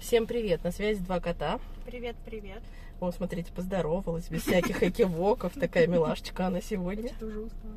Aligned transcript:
Всем 0.00 0.26
привет, 0.26 0.62
на 0.64 0.70
связи 0.70 1.00
два 1.02 1.20
кота. 1.20 1.58
Привет, 1.84 2.16
привет. 2.24 2.62
О, 3.00 3.10
смотрите, 3.12 3.52
поздоровалась, 3.52 4.28
без 4.28 4.42
всяких 4.42 4.82
экивоков. 4.82 5.52
Такая 5.54 5.86
милашечка 5.86 6.46
она 6.46 6.60
сегодня. 6.60 7.08
Что 7.14 7.26
уже 7.26 7.40
устала. 7.40 7.74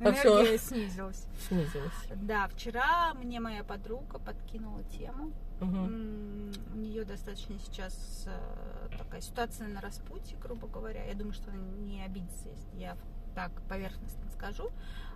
А. 0.00 0.04
Энергия 0.10 0.58
снизилась. 0.58 1.26
Снизилась. 1.48 1.92
Да, 2.16 2.48
вчера 2.48 3.14
мне 3.14 3.40
моя 3.40 3.64
подруга 3.64 4.18
подкинула 4.18 4.82
тему. 4.84 5.32
М, 5.60 6.52
У 6.74 6.76
нее 6.78 7.04
достаточно 7.04 7.58
сейчас 7.58 8.26
э, 8.26 8.96
такая 8.96 9.20
ситуация 9.20 9.68
на 9.68 9.80
распутье, 9.80 10.36
грубо 10.40 10.68
говоря. 10.68 11.04
Я 11.04 11.14
думаю, 11.14 11.32
что 11.34 11.50
она 11.50 11.60
не 11.80 12.04
обидится, 12.04 12.48
если 12.48 12.80
я 12.80 12.96
так 13.38 13.52
поверхностно 13.68 14.28
скажу. 14.30 14.70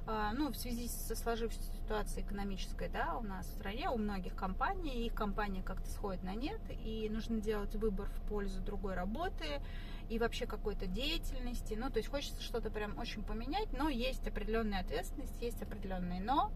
А, 0.07 0.33
Ну, 0.33 0.53
в 0.53 0.57
связи 0.57 0.87
со 0.87 1.17
сложившейся 1.17 1.73
ситуацией 1.73 2.25
экономической, 2.25 2.89
да, 2.89 3.17
у 3.17 3.23
нас 3.23 3.47
в 3.47 3.51
стране, 3.51 3.89
у 3.91 3.99
многих 3.99 4.37
компаний, 4.37 5.07
их 5.07 5.15
компания 5.15 5.63
как-то 5.63 5.91
сходит 5.91 6.23
на 6.23 6.35
нет, 6.35 6.61
и 6.85 7.09
нужно 7.11 7.41
делать 7.41 7.75
выбор 7.75 8.09
в 8.09 8.29
пользу 8.29 8.61
другой 8.61 8.95
работы 8.95 9.61
и 10.09 10.21
вообще 10.21 10.47
какой-то 10.47 10.87
деятельности. 10.87 11.75
Ну, 11.75 11.91
то 11.91 11.99
есть 11.99 12.09
хочется 12.09 12.41
что-то 12.43 12.71
прям 12.71 12.97
очень 12.97 13.25
поменять, 13.25 13.73
но 13.77 13.89
есть 13.89 14.27
определенная 14.29 14.81
ответственность, 14.83 15.41
есть 15.43 15.61
определенные 15.61 16.21
но. 16.21 16.53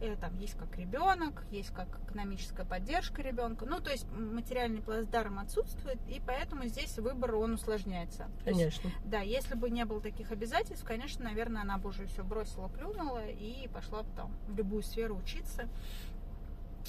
Э, 0.00 0.16
Там 0.20 0.38
есть 0.38 0.54
как 0.54 0.76
ребенок, 0.76 1.44
есть 1.50 1.70
как 1.70 1.88
экономическая 2.04 2.64
поддержка 2.64 3.22
ребенка. 3.22 3.64
Ну, 3.64 3.80
то 3.80 3.90
есть 3.90 4.06
материальный 4.10 4.82
плацдарм 4.82 5.38
отсутствует, 5.38 5.98
и 6.08 6.20
поэтому 6.26 6.66
здесь 6.66 6.98
выбор, 6.98 7.34
он 7.36 7.54
усложняется. 7.54 8.28
То 8.44 8.50
есть 8.50 8.60
Конечно. 8.60 8.90
да, 9.04 9.20
если 9.20 9.54
бы 9.54 9.70
не 9.70 9.84
было 9.84 10.00
таких 10.00 10.30
обязательств, 10.32 10.84
конечно, 10.84 11.24
наверное, 11.24 11.62
она 11.62 11.78
бы 11.78 11.90
уже 11.90 12.06
все 12.06 12.22
бросила, 12.22 12.68
плюнула 12.68 13.26
и 13.26 13.68
пошла 13.68 14.02
бы 14.02 14.08
там 14.16 14.32
в 14.48 14.56
любую 14.56 14.82
сферу 14.82 15.16
учиться. 15.16 15.68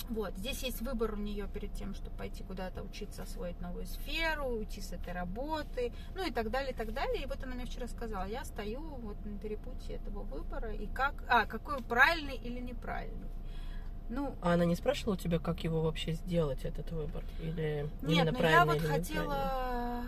Вот, 0.10 0.36
здесь 0.38 0.64
есть 0.64 0.82
выбор 0.82 1.14
у 1.14 1.18
нее 1.18 1.48
перед 1.48 1.74
тем, 1.74 1.94
чтобы 1.94 2.16
пойти 2.16 2.44
куда-то 2.44 2.84
учиться, 2.84 3.24
освоить 3.24 3.60
новую 3.62 3.86
сферу, 3.86 4.46
уйти 4.46 4.82
с 4.82 4.92
этой 4.92 5.14
работы, 5.14 5.94
ну 6.16 6.26
и 6.26 6.32
так 6.32 6.52
далее, 6.52 6.72
и 6.72 6.76
так 6.76 6.94
далее. 6.94 7.24
И 7.24 7.26
вот 7.26 7.42
она 7.44 7.56
мне 7.56 7.66
вчера 7.66 7.88
сказала, 7.88 8.26
я 8.26 8.44
стою 8.46 8.82
вот 8.82 9.24
на 9.26 9.38
перепутье 9.38 9.96
этого 9.96 10.24
выбора, 10.24 10.74
и 10.74 10.88
как, 10.88 11.14
а, 11.28 11.46
какой 11.46 11.82
правильный 11.82 12.36
или 12.36 12.60
неправильный. 12.60 13.30
Ну, 14.10 14.36
А 14.42 14.54
она 14.54 14.66
не 14.66 14.76
спрашивала 14.76 15.16
у 15.16 15.18
тебя, 15.18 15.40
как 15.40 15.64
его 15.64 15.82
вообще 15.82 16.14
сделать, 16.14 16.64
этот 16.64 16.92
выбор? 16.92 17.24
Или 17.42 17.90
Нет, 18.04 18.28
именно 18.28 18.32
ну 18.32 18.40
я 18.44 18.66
вот 18.66 18.80
хотела 18.82 20.04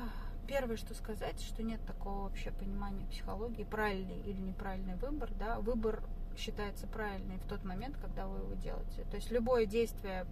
первое, 0.48 0.78
что 0.78 0.94
сказать, 0.94 1.42
что 1.42 1.64
нет 1.64 1.80
такого 1.86 2.24
вообще 2.24 2.52
понимания 2.52 3.06
психологии, 3.08 3.64
правильный 3.64 4.20
или 4.22 4.40
неправильный 4.40 4.96
выбор, 4.96 5.30
да, 5.38 5.60
выбор 5.60 6.02
считается 6.38 6.88
правильным 6.88 7.40
в 7.40 7.48
тот 7.48 7.64
момент, 7.64 7.98
когда 7.98 8.28
вы 8.28 8.40
его 8.40 8.54
делаете. 8.54 9.04
То 9.10 9.18
есть 9.18 9.32
любое 9.32 9.66
действие, 9.66 10.26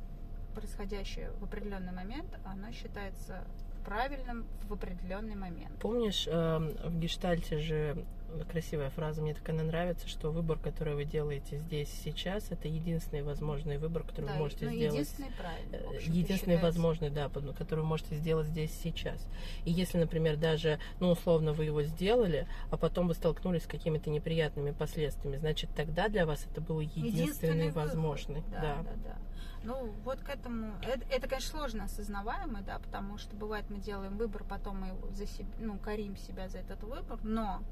происходящее 0.54 1.32
в 1.40 1.44
определенный 1.44 1.92
момент, 1.92 2.28
оно 2.46 2.72
считается 2.72 3.46
правильным 3.86 4.48
в 4.68 4.74
определенный 4.74 5.36
момент. 5.36 5.80
Помнишь, 5.80 6.28
эм, 6.28 6.70
в 6.70 7.00
гештальте 7.00 7.60
же 7.60 8.06
красивая 8.44 8.90
фраза, 8.90 9.22
мне 9.22 9.34
так 9.34 9.48
она 9.50 9.64
нравится, 9.64 10.08
что 10.08 10.32
выбор, 10.32 10.60
который 10.60 10.96
вы 10.96 11.06
делаете 11.06 11.58
здесь 11.60 11.90
сейчас, 12.04 12.52
это 12.52 12.68
единственный 12.68 13.24
возможный 13.24 13.78
выбор, 13.78 14.04
который 14.04 14.26
Да, 14.26 14.34
вы 14.34 14.40
можете 14.40 14.66
ну, 14.66 14.72
сделать. 14.72 14.94
единственный 14.94 15.32
правильный. 15.32 15.78
Э, 15.78 15.96
общем-то, 15.98 16.18
единственный 16.18 16.58
возможный, 16.58 17.10
да, 17.10 17.30
который 17.30 17.80
вы 17.82 17.86
можете 17.86 18.16
сделать 18.16 18.48
здесь 18.48 18.72
сейчас. 18.84 19.26
И 19.64 19.72
если, 19.72 19.98
например, 19.98 20.36
даже, 20.36 20.80
ну, 21.00 21.12
условно, 21.12 21.54
вы 21.54 21.66
его 21.66 21.84
сделали, 21.84 22.48
а 22.72 22.78
потом 22.78 23.08
вы 23.08 23.14
столкнулись 23.14 23.64
с 23.64 23.68
какими-то 23.68 24.10
неприятными 24.10 24.72
последствиями, 24.72 25.38
значит, 25.38 25.70
тогда 25.76 26.10
для 26.10 26.26
вас 26.26 26.46
это 26.52 26.60
был 26.60 26.80
единственный, 26.82 27.68
выход. 27.68 27.76
возможный. 27.76 28.44
Да, 28.52 28.78
да, 28.84 28.92
да. 29.04 29.18
Ну, 29.64 29.92
вот 30.04 30.20
к 30.20 30.30
этому, 30.30 30.74
это, 30.84 31.04
это, 31.10 31.28
конечно, 31.28 31.50
сложно 31.58 31.86
осознаваемо, 31.86 32.62
да, 32.62 32.78
потому 32.78 33.18
что 33.18 33.36
бывает 33.36 33.66
мы 33.70 33.80
делаем 33.80 34.16
выбор, 34.16 34.44
потом 34.44 34.82
мы 34.82 34.88
его 34.90 35.10
за 35.12 35.26
себ- 35.26 35.48
ну, 35.60 35.80
корим 35.80 36.16
себя 36.18 36.48
за 36.50 36.60
этот 36.60 36.84
выбор, 36.84 37.18
но 37.24 37.64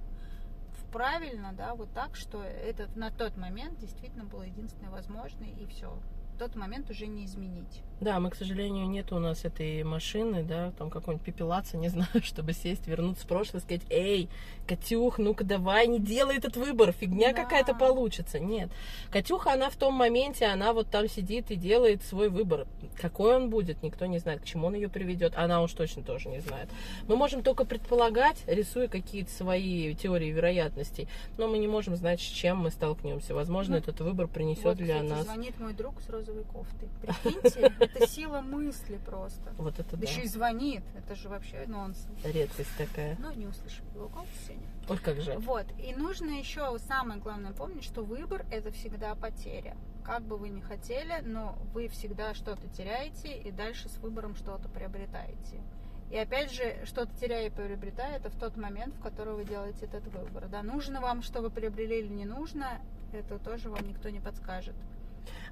правильно, 0.93 1.51
да, 1.53 1.73
вот 1.73 1.91
так, 1.93 2.15
что 2.15 2.41
это 2.43 2.87
на 2.95 3.09
тот 3.09 3.35
момент 3.35 3.79
действительно 3.79 4.23
был 4.23 4.43
единственный 4.43 4.89
возможный, 4.89 5.49
и 5.49 5.65
все. 5.65 5.97
Тот 6.39 6.55
момент 6.55 6.89
уже 6.89 7.07
не 7.07 7.25
изменить. 7.25 7.81
Да, 8.01 8.19
мы, 8.19 8.29
к 8.31 8.35
сожалению, 8.35 8.87
нет 8.87 9.13
у 9.13 9.19
нас 9.19 9.45
этой 9.45 9.83
машины, 9.83 10.43
да, 10.43 10.71
там 10.77 10.89
какой-нибудь 10.89 11.25
пепелаца, 11.25 11.77
не 11.77 11.87
знаю, 11.89 12.09
чтобы 12.21 12.51
сесть, 12.53 12.85
вернуться 12.87 13.23
в 13.23 13.27
прошлое 13.27 13.61
сказать, 13.61 13.83
эй, 13.89 14.27
Катюх, 14.67 15.19
ну-ка 15.19 15.43
давай, 15.43 15.87
не 15.87 15.99
делай 15.99 16.37
этот 16.37 16.57
выбор, 16.57 16.91
фигня 16.91 17.31
Да. 17.33 17.43
какая-то 17.43 17.73
получится. 17.75 18.39
Нет. 18.39 18.69
Катюха, 19.11 19.53
она 19.53 19.69
в 19.69 19.75
том 19.75 19.93
моменте, 19.93 20.45
она 20.47 20.73
вот 20.73 20.89
там 20.89 21.07
сидит 21.07 21.51
и 21.51 21.55
делает 21.55 22.01
свой 22.03 22.29
выбор. 22.29 22.65
Какой 22.99 23.35
он 23.35 23.49
будет, 23.49 23.83
никто 23.83 24.05
не 24.05 24.19
знает, 24.19 24.41
к 24.41 24.45
чему 24.45 24.67
он 24.67 24.73
ее 24.75 24.89
приведет. 24.89 25.33
Она 25.37 25.61
уж 25.61 25.71
точно 25.73 26.03
тоже 26.03 26.29
не 26.29 26.39
знает. 26.39 26.69
Мы 27.07 27.15
можем 27.15 27.43
только 27.43 27.63
предполагать, 27.65 28.43
рисуя 28.47 28.87
какие-то 28.87 29.31
свои 29.31 29.93
теории 29.95 30.29
вероятностей, 30.31 31.07
но 31.37 31.47
мы 31.47 31.57
не 31.57 31.67
можем 31.67 31.95
знать, 31.95 32.19
с 32.19 32.23
чем 32.23 32.57
мы 32.59 32.71
столкнемся. 32.71 33.33
Возможно, 33.33 33.73
Ну, 33.73 33.79
этот 33.79 33.99
выбор 34.01 34.27
принесет 34.27 34.63
вот, 34.63 34.77
для 34.77 34.95
кстати, 34.95 35.09
нас... 35.09 35.23
звонит 35.25 35.59
мой 35.59 35.73
друг 35.73 36.01
с 36.01 36.09
розовой 36.23 36.43
кофтой. 36.43 36.89
Прикиньте, 37.01 37.73
это 37.79 38.07
сила 38.07 38.41
мысли 38.41 38.99
просто. 39.05 39.53
Вот 39.57 39.79
это 39.79 39.97
да. 39.97 40.07
Еще 40.07 40.21
и 40.21 40.27
звонит, 40.27 40.83
это 40.95 41.15
же 41.15 41.29
вообще 41.29 41.65
нонсенс. 41.67 42.23
Редкость 42.23 42.75
такая. 42.77 43.17
Ну, 43.19 43.31
не 43.33 43.47
услышим 43.47 43.85
его 43.93 44.07
голос 44.07 44.29
сегодня. 44.47 44.67
Ой, 44.89 44.97
как 44.97 45.21
же. 45.21 45.37
Вот. 45.39 45.65
И 45.77 45.93
нужно 45.95 46.29
еще 46.31 46.77
самое 46.79 47.19
главное 47.19 47.53
помнить, 47.53 47.83
что 47.83 48.03
выбор 48.03 48.45
это 48.51 48.71
всегда 48.71 49.15
потеря. 49.15 49.75
Как 50.03 50.23
бы 50.23 50.37
вы 50.37 50.49
ни 50.49 50.59
хотели, 50.59 51.21
но 51.23 51.57
вы 51.73 51.87
всегда 51.87 52.33
что-то 52.33 52.67
теряете 52.69 53.37
и 53.37 53.51
дальше 53.51 53.89
с 53.89 53.97
выбором 53.97 54.35
что-то 54.35 54.67
приобретаете. 54.69 55.61
И 56.11 56.17
опять 56.17 56.51
же, 56.51 56.77
что-то 56.85 57.15
теряя 57.15 57.47
и 57.47 57.49
приобретая, 57.49 58.17
это 58.17 58.29
в 58.29 58.37
тот 58.37 58.55
момент, 58.55 58.93
в 58.95 59.01
который 59.01 59.33
вы 59.33 59.45
делаете 59.45 59.85
этот 59.85 60.05
выбор. 60.13 60.47
Да, 60.47 60.61
нужно 60.61 61.01
вам, 61.01 61.23
что 61.23 61.41
вы 61.41 61.49
приобрели 61.49 61.99
или 61.99 62.09
не 62.09 62.25
нужно, 62.25 62.81
это 63.13 63.39
тоже 63.39 63.69
вам 63.69 63.87
никто 63.87 64.09
не 64.09 64.19
подскажет. 64.19 64.75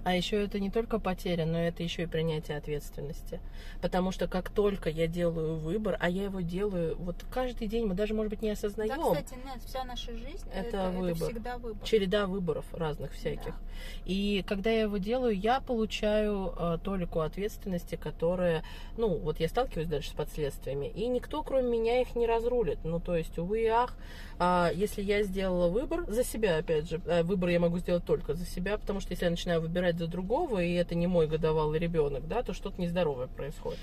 А 0.04 0.16
еще 0.16 0.44
это 0.44 0.60
не 0.60 0.70
только 0.70 1.00
потеря, 1.00 1.46
но 1.46 1.60
это 1.60 1.84
еще 1.84 2.04
и 2.04 2.06
принятие 2.06 2.58
ответственности. 2.58 3.40
Потому 3.82 4.12
что 4.12 4.28
как 4.28 4.50
только 4.50 4.90
я 4.90 5.08
делаю 5.08 5.58
выбор, 5.58 5.98
а 6.00 6.10
я 6.10 6.24
его 6.24 6.42
делаю 6.42 6.96
вот 6.98 7.18
каждый 7.32 7.68
день, 7.68 7.86
мы 7.86 7.94
даже, 7.94 8.14
может 8.14 8.30
быть, 8.30 8.42
не 8.42 8.50
осознаем. 8.52 8.96
Да, 8.96 9.22
кстати, 9.22 9.40
нет, 9.46 9.62
вся 9.66 9.84
наша 9.84 10.12
жизнь 10.12 10.48
Это 10.54 10.68
это, 10.68 10.78
это 10.78 10.90
выбор. 10.92 11.30
всегда 11.30 11.58
выбор. 11.58 11.88
череда 11.88 12.26
выборов 12.28 12.66
разных 12.74 13.12
всяких. 13.14 13.54
И 14.06 14.44
когда 14.48 14.70
я 14.70 14.82
его 14.82 14.98
делаю, 14.98 15.38
я 15.38 15.60
получаю 15.60 16.54
э, 16.58 16.78
толику 16.84 17.20
ответственности, 17.22 17.96
которая, 17.96 18.64
ну, 18.98 19.18
вот 19.18 19.40
я 19.40 19.48
сталкиваюсь 19.48 19.88
дальше 19.88 20.10
с 20.10 20.14
последствиями, 20.14 20.88
и 20.88 21.08
никто, 21.08 21.44
кроме 21.44 21.70
меня, 21.70 22.02
их 22.02 22.16
не 22.16 22.26
разрулит. 22.26 22.80
Ну, 22.84 23.00
то 23.00 23.16
есть, 23.16 23.38
увы 23.38 23.64
и 23.64 23.68
ах, 23.68 23.96
а, 24.40 24.72
если 24.74 25.02
я 25.02 25.24
сделала 25.24 25.68
выбор 25.70 26.06
за 26.08 26.24
себя, 26.24 26.58
опять 26.58 26.90
же, 26.90 27.02
э, 27.06 27.24
выбор 27.24 27.50
я 27.50 27.60
могу 27.60 27.78
сделать 27.80 28.06
только 28.06 28.34
за 28.34 28.46
себя, 28.46 28.78
потому 28.78 29.00
что 29.00 29.12
если 29.12 29.26
я 29.26 29.32
начинаю 29.32 29.62
выбирать 29.62 29.91
за 29.98 30.08
другого, 30.08 30.64
и 30.64 30.74
это 30.74 30.96
не 30.96 31.08
мой 31.08 31.28
годовалый 31.28 31.80
ребенок, 31.80 32.28
да, 32.28 32.44
то 32.44 32.54
что-то 32.54 32.82
нездоровое 32.82 33.28
происходит. 33.28 33.80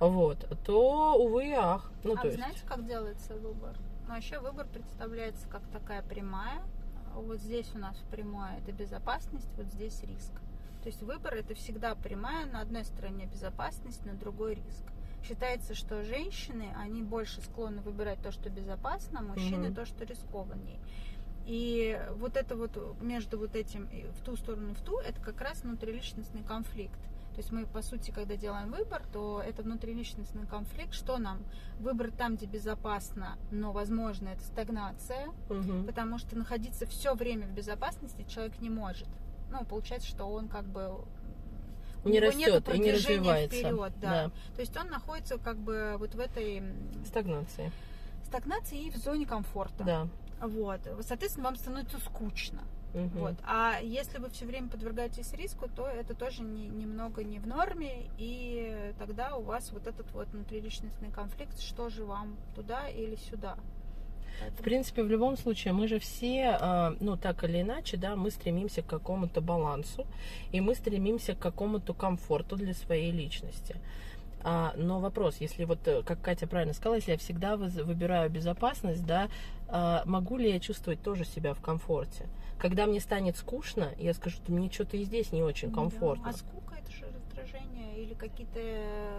Вот, 0.00 0.38
то, 0.64 1.14
увы 1.14 1.48
и 1.48 1.52
ах. 1.52 1.90
Ну, 2.04 2.14
а 2.14 2.18
то 2.18 2.26
есть, 2.28 2.38
знаете, 2.38 2.60
как 2.66 2.86
делается 2.86 3.34
выбор? 3.34 3.76
Ну, 4.06 4.14
вообще 4.14 4.38
выбор 4.38 4.66
представляется 4.66 5.48
как 5.48 5.62
такая 5.72 6.02
прямая. 6.02 6.62
Вот 7.14 7.40
здесь 7.40 7.68
у 7.74 7.78
нас 7.78 7.96
прямая 8.10 8.58
это 8.58 8.72
безопасность, 8.72 9.48
вот 9.56 9.66
здесь 9.66 10.02
риск. 10.04 10.32
То 10.82 10.86
есть 10.88 11.02
выбор 11.02 11.34
это 11.34 11.54
всегда 11.54 11.94
прямая, 11.96 12.46
на 12.46 12.60
одной 12.60 12.84
стороне 12.84 13.26
безопасность, 13.26 14.06
на 14.06 14.14
другой 14.14 14.54
риск. 14.54 14.84
Считается, 15.26 15.74
что 15.74 16.04
женщины, 16.04 16.72
они 16.76 17.02
больше 17.02 17.40
склонны 17.42 17.82
выбирать 17.82 18.22
то, 18.22 18.30
что 18.30 18.48
безопасно, 18.50 19.18
а 19.18 19.22
мужчины 19.22 19.66
Мгм. 19.66 19.74
то, 19.74 19.84
что 19.84 20.04
рискованнее. 20.04 20.78
И 21.48 21.98
вот 22.16 22.36
это 22.36 22.56
вот 22.56 23.00
между 23.00 23.38
вот 23.38 23.56
этим 23.56 23.86
и 23.86 24.02
в 24.02 24.22
ту 24.22 24.36
сторону 24.36 24.72
и 24.72 24.74
в 24.74 24.82
ту, 24.82 24.98
это 24.98 25.18
как 25.22 25.40
раз 25.40 25.62
внутриличностный 25.62 26.42
конфликт. 26.42 27.00
То 27.32 27.38
есть 27.38 27.52
мы, 27.52 27.64
по 27.64 27.80
сути, 27.80 28.10
когда 28.10 28.36
делаем 28.36 28.70
выбор, 28.70 29.00
то 29.14 29.42
это 29.42 29.62
внутриличностный 29.62 30.46
конфликт. 30.46 30.92
Что 30.92 31.16
нам? 31.16 31.38
Выбрать 31.80 32.16
там, 32.18 32.36
где 32.36 32.44
безопасно, 32.44 33.38
но, 33.50 33.72
возможно, 33.72 34.28
это 34.28 34.42
стагнация, 34.42 35.28
мгм. 35.48 35.86
потому 35.86 36.18
что 36.18 36.36
находиться 36.36 36.84
все 36.84 37.14
время 37.14 37.46
в 37.46 37.52
безопасности 37.52 38.26
человек 38.28 38.60
не 38.60 38.68
может. 38.68 39.08
Ну, 39.50 39.64
получается, 39.64 40.08
что 40.08 40.26
он 40.26 40.48
как 40.48 40.66
бы... 40.66 41.00
у 42.04 42.08
не 42.10 42.16
него 42.16 42.26
растет 42.26 42.68
и 42.74 42.78
не 42.78 42.92
развивается. 42.92 43.56
вперед, 43.56 43.92
да. 44.02 44.30
То 44.54 44.60
есть 44.60 44.76
он 44.76 44.88
находится 44.88 45.38
как 45.38 45.56
бы 45.56 45.94
вот 45.98 46.14
в 46.14 46.20
этой 46.20 46.62
Стагнации. 47.06 47.72
стагнации 48.26 48.86
и 48.86 48.90
в 48.90 48.96
зоне 48.96 49.24
комфорта. 49.24 49.84
Да. 49.84 50.08
Вот. 50.40 50.80
Соответственно, 51.00 51.46
вам 51.46 51.56
становится 51.56 51.98
скучно. 51.98 52.62
Мгм. 52.94 53.10
Вот. 53.14 53.34
А 53.44 53.78
если 53.82 54.18
вы 54.18 54.30
все 54.30 54.46
время 54.46 54.68
подвергаетесь 54.68 55.32
риску, 55.34 55.68
то 55.68 55.86
это 55.86 56.14
тоже 56.14 56.42
не, 56.42 56.68
немного 56.68 57.22
не 57.22 57.38
в 57.38 57.46
норме, 57.46 58.08
и 58.16 58.92
тогда 58.98 59.36
у 59.36 59.42
вас 59.42 59.70
вот 59.72 59.86
этот 59.86 60.10
вот 60.12 60.28
внутриличностный 60.28 61.10
конфликт, 61.10 61.60
что 61.60 61.90
же 61.90 62.04
вам 62.04 62.36
туда 62.54 62.88
или 62.88 63.16
сюда. 63.16 63.56
В 64.56 64.62
принципе, 64.62 65.02
в 65.02 65.08
любом 65.08 65.36
случае, 65.36 65.74
мы 65.74 65.88
же 65.88 65.98
все, 65.98 66.56
а, 66.60 66.94
ну, 67.00 67.16
так 67.16 67.42
или 67.44 67.60
иначе, 67.60 67.96
да, 67.96 68.14
мы 68.14 68.30
стремимся 68.30 68.82
к 68.82 68.86
какому-то 68.86 69.40
балансу, 69.40 70.06
и 70.52 70.60
мы 70.60 70.74
стремимся 70.74 71.34
к 71.34 71.40
какому-то 71.40 71.92
комфорту 71.92 72.56
для 72.56 72.72
своей 72.72 73.10
личности. 73.10 73.76
А, 74.44 74.72
но 74.76 75.00
вопрос, 75.00 75.38
если 75.40 75.64
вот, 75.64 75.86
э, 75.88 76.02
как 76.04 76.20
Катя 76.20 76.46
правильно 76.46 76.72
сказала, 76.72 76.94
если 76.94 77.12
я 77.12 77.18
всегда 77.18 77.56
вы- 77.56 77.82
выбираю 77.82 78.30
безопасность, 78.30 79.04
да, 79.04 79.28
могу 79.70 80.36
ли 80.36 80.50
я 80.50 80.60
чувствовать 80.60 81.02
тоже 81.02 81.24
себя 81.24 81.54
в 81.54 81.60
комфорте? 81.60 82.26
Когда 82.58 82.86
мне 82.86 83.00
станет 83.00 83.36
скучно, 83.36 83.92
я 83.98 84.14
скажу, 84.14 84.36
что 84.36 84.52
мне 84.52 84.70
что-то 84.70 84.96
и 84.96 85.04
здесь 85.04 85.30
не 85.30 85.42
очень 85.42 85.70
комфортно. 85.70 86.30
А 86.30 86.32
раздражение 87.48 88.02
или 88.02 88.14
какие-то 88.14 88.60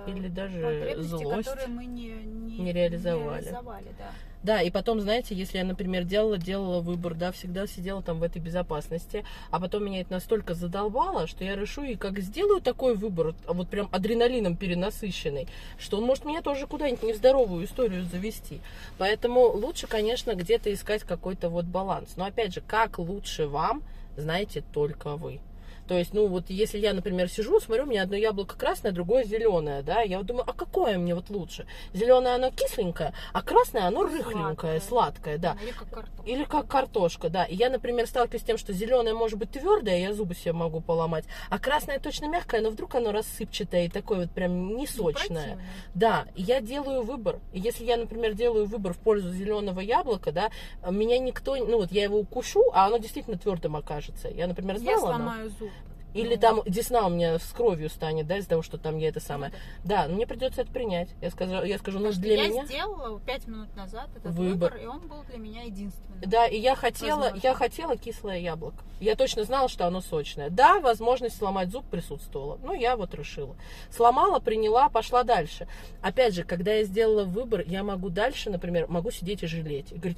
Или 0.08 0.28
даже 0.28 0.62
потребности, 0.62 1.10
злость. 1.10 1.48
которые 1.50 1.68
мы 1.76 1.86
не, 1.86 2.10
не, 2.10 2.60
не 2.60 2.74
реализовали. 2.74 3.42
не 3.42 3.46
реализовали, 3.46 3.88
да. 3.98 4.12
Да, 4.42 4.62
и 4.62 4.72
потом, 4.72 5.02
знаете, 5.02 5.36
если 5.36 5.58
я, 5.58 5.66
например, 5.66 6.06
делала, 6.06 6.38
делала 6.38 6.80
выбор, 6.80 7.14
да, 7.14 7.34
всегда 7.34 7.68
сидела 7.68 8.02
там 8.02 8.20
в 8.20 8.24
этой 8.24 8.42
безопасности, 8.42 9.26
а 9.52 9.60
потом 9.60 9.84
меня 9.84 10.00
это 10.00 10.14
настолько 10.14 10.54
задолбало, 10.54 11.28
что 11.28 11.44
я 11.44 11.58
решу 11.58 11.84
и 11.84 11.96
как 11.96 12.20
сделаю 12.20 12.62
такой 12.62 12.96
выбор, 12.96 13.36
а 13.48 13.54
вот 13.54 13.68
прям 13.68 13.90
адреналином 13.92 14.56
перенасыщенный, 14.56 15.48
что 15.78 15.98
он 15.98 16.06
может 16.06 16.24
меня 16.24 16.42
тоже 16.42 16.68
куда-нибудь 16.68 17.04
не 17.04 17.14
в 17.14 17.18
здоровую 17.18 17.66
историю 17.66 18.06
завести. 18.06 18.62
Поэтому 18.98 19.42
лучше, 19.42 19.88
конечно, 19.88 20.34
где-то 20.36 20.74
искать 20.74 21.04
какой-то 21.04 21.50
вот 21.50 21.66
баланс. 21.66 22.14
Но 22.16 22.24
опять 22.26 22.54
же, 22.54 22.62
как 22.62 22.98
лучше 22.98 23.46
вам, 23.46 23.84
знаете 24.16 24.64
только 24.74 25.18
вы. 25.18 25.42
То 25.90 25.98
есть, 25.98 26.14
ну 26.14 26.28
вот 26.28 26.52
если 26.52 26.78
я, 26.78 26.94
например, 26.94 27.28
сижу, 27.30 27.60
смотрю, 27.60 27.86
у 27.86 27.88
меня 27.88 28.04
одно 28.04 28.16
яблоко 28.16 28.56
красное, 28.56 28.92
другое 28.92 29.24
зеленое, 29.24 29.82
да, 29.82 30.02
я 30.02 30.20
вот 30.20 30.28
думаю, 30.28 30.46
а 30.48 30.54
какое 30.54 31.00
мне 31.00 31.16
вот 31.16 31.32
лучше? 31.32 31.66
Зеленое 31.94 32.36
оно 32.36 32.52
кисленькое, 32.52 33.12
а 33.34 33.42
красное 33.42 33.88
оно 33.88 34.04
рыхленькое, 34.04 34.80
Сладкое. 34.80 34.80
сладкое, 34.82 35.38
да. 35.40 35.58
Или 35.64 35.72
как 35.72 35.90
картошка. 35.90 36.30
Или 36.30 36.44
как 36.44 36.68
картошка, 36.68 37.30
да. 37.30 37.44
И 37.46 37.56
я, 37.56 37.72
например, 37.72 38.06
сталкиваюсь 38.06 38.44
с 38.44 38.46
тем, 38.46 38.60
что 38.60 38.72
зеленое 38.72 39.16
может 39.16 39.40
быть 39.40 39.50
твердое, 39.50 39.98
я 39.98 40.14
зубы 40.14 40.36
себе 40.36 40.54
могу 40.54 40.80
поломать, 40.80 41.26
а 41.50 41.58
красное 41.58 41.98
точно 41.98 42.28
мягкое, 42.28 42.62
но 42.62 42.70
вдруг 42.70 42.94
оно 42.94 43.12
рассыпчатое 43.12 43.86
и 43.86 43.90
такое 43.90 44.20
вот 44.20 44.32
прям 44.32 44.76
не 44.76 44.86
Ну, 44.86 44.86
сочное. 44.86 45.58
Да, 45.96 46.26
я 46.36 46.62
делаю 46.62 47.02
выбор. 47.02 47.40
Если 47.52 47.84
я, 47.84 47.98
например, 47.98 48.36
делаю 48.36 48.68
выбор 48.68 48.94
в 48.94 49.00
пользу 49.00 49.32
зеленого 49.32 49.80
яблока, 49.80 50.32
да, 50.32 50.52
меня 50.88 51.18
никто, 51.18 51.56
ну 51.56 51.78
вот 51.78 51.92
я 51.92 52.04
его 52.04 52.20
укушу, 52.20 52.66
а 52.74 52.86
оно 52.86 52.98
действительно 52.98 53.40
твердым 53.40 53.76
окажется. 53.76 54.28
Я, 54.28 54.46
например, 54.46 54.76
Я 54.76 55.00
знала. 55.00 55.16
оно. 55.16 55.26
сломаю 55.26 55.50
зуб. 55.50 55.72
Или 56.14 56.36
там 56.36 56.62
десна 56.66 57.06
у 57.06 57.10
меня 57.10 57.38
с 57.38 57.52
кровью 57.52 57.90
станет, 57.90 58.28
да, 58.28 58.38
из-за 58.38 58.50
того, 58.50 58.62
что 58.62 58.78
там 58.78 58.98
я 58.98 59.10
это 59.10 59.20
самое. 59.20 59.52
Да, 59.84 60.08
но 60.08 60.16
мне 60.16 60.26
придется 60.28 60.62
это 60.62 60.72
принять. 60.72 61.10
Я 61.22 61.30
скажу, 61.30 61.64
я 61.64 61.78
скажу, 61.78 62.00
ну 62.00 62.12
для 62.12 62.36
я 62.44 62.48
меня. 62.50 62.66
сделала 62.66 63.20
пять 63.22 63.48
минут 63.48 63.76
назад 63.76 64.10
этот 64.16 64.34
Выбор. 64.34 64.72
выбор. 64.72 64.76
и 64.78 64.86
он 64.86 65.08
был 65.08 65.24
для 65.30 65.38
меня 65.38 65.64
единственным. 65.64 66.20
Да, 66.22 66.48
и 66.48 66.58
я 66.60 66.76
хотела, 66.76 67.20
Возможно. 67.20 67.40
я 67.48 67.54
хотела 67.54 67.98
кислое 67.98 68.40
яблоко. 68.40 68.84
Я 69.00 69.16
точно 69.16 69.44
знала, 69.46 69.70
что 69.70 69.88
оно 69.88 70.02
сочное. 70.02 70.50
Да, 70.50 70.80
возможность 70.82 71.38
сломать 71.38 71.70
зуб 71.70 71.86
присутствовала. 71.86 72.60
Ну, 72.62 72.74
я 72.74 72.98
вот 72.98 73.14
решила. 73.14 73.56
Сломала, 73.90 74.40
приняла, 74.40 74.90
пошла 74.90 75.24
дальше. 75.24 75.68
Опять 76.02 76.34
же, 76.34 76.44
когда 76.44 76.74
я 76.74 76.84
сделала 76.84 77.24
выбор, 77.24 77.64
я 77.66 77.84
могу 77.84 78.10
дальше, 78.10 78.50
например, 78.50 78.88
могу 78.90 79.12
сидеть 79.12 79.44
и 79.44 79.48
жалеть. 79.48 79.94
И 79.94 79.96
говорить, 79.96 80.18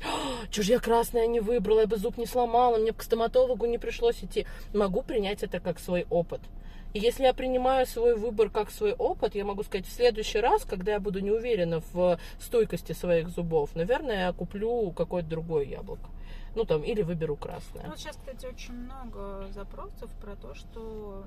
что 0.50 0.64
же 0.64 0.72
я 0.72 0.80
красное 0.80 1.28
не 1.28 1.40
выбрала, 1.42 1.82
я 1.82 1.88
бы 1.88 1.98
зуб 1.98 2.18
не 2.18 2.26
сломала, 2.26 2.78
мне 2.78 2.92
бы 2.92 2.98
к 2.98 3.04
стоматологу 3.04 3.68
не 3.68 3.78
пришлось 3.78 4.24
идти. 4.24 4.48
Могу 4.74 5.04
принять 5.04 5.44
это 5.44 5.60
как 5.60 5.80
свой 5.82 6.06
опыт. 6.10 6.42
И 6.94 7.00
если 7.00 7.24
я 7.24 7.34
принимаю 7.34 7.86
свой 7.86 8.18
выбор 8.18 8.50
как 8.50 8.70
свой 8.70 8.94
опыт, 8.94 9.36
я 9.36 9.46
могу 9.46 9.64
сказать, 9.64 9.88
в 9.88 9.92
следующий 9.92 10.40
раз, 10.40 10.66
когда 10.66 10.94
я 10.94 11.00
буду 11.00 11.20
не 11.22 11.32
уверена 11.32 11.82
в 11.94 12.20
стойкости 12.40 12.92
своих 12.92 13.30
зубов, 13.30 13.76
наверное, 13.76 14.28
я 14.28 14.34
куплю 14.34 14.92
какое-то 14.92 15.30
другое 15.30 15.66
яблоко. 15.66 16.10
Ну 16.54 16.66
там, 16.66 16.84
или 16.84 17.02
выберу 17.02 17.38
красное. 17.38 17.84
Ну, 17.84 17.92
Вот 17.92 18.00
сейчас, 18.00 18.18
кстати, 18.18 18.46
очень 18.46 18.74
много 18.74 19.48
запросов 19.54 20.12
про 20.22 20.36
то, 20.36 20.54
что 20.54 21.24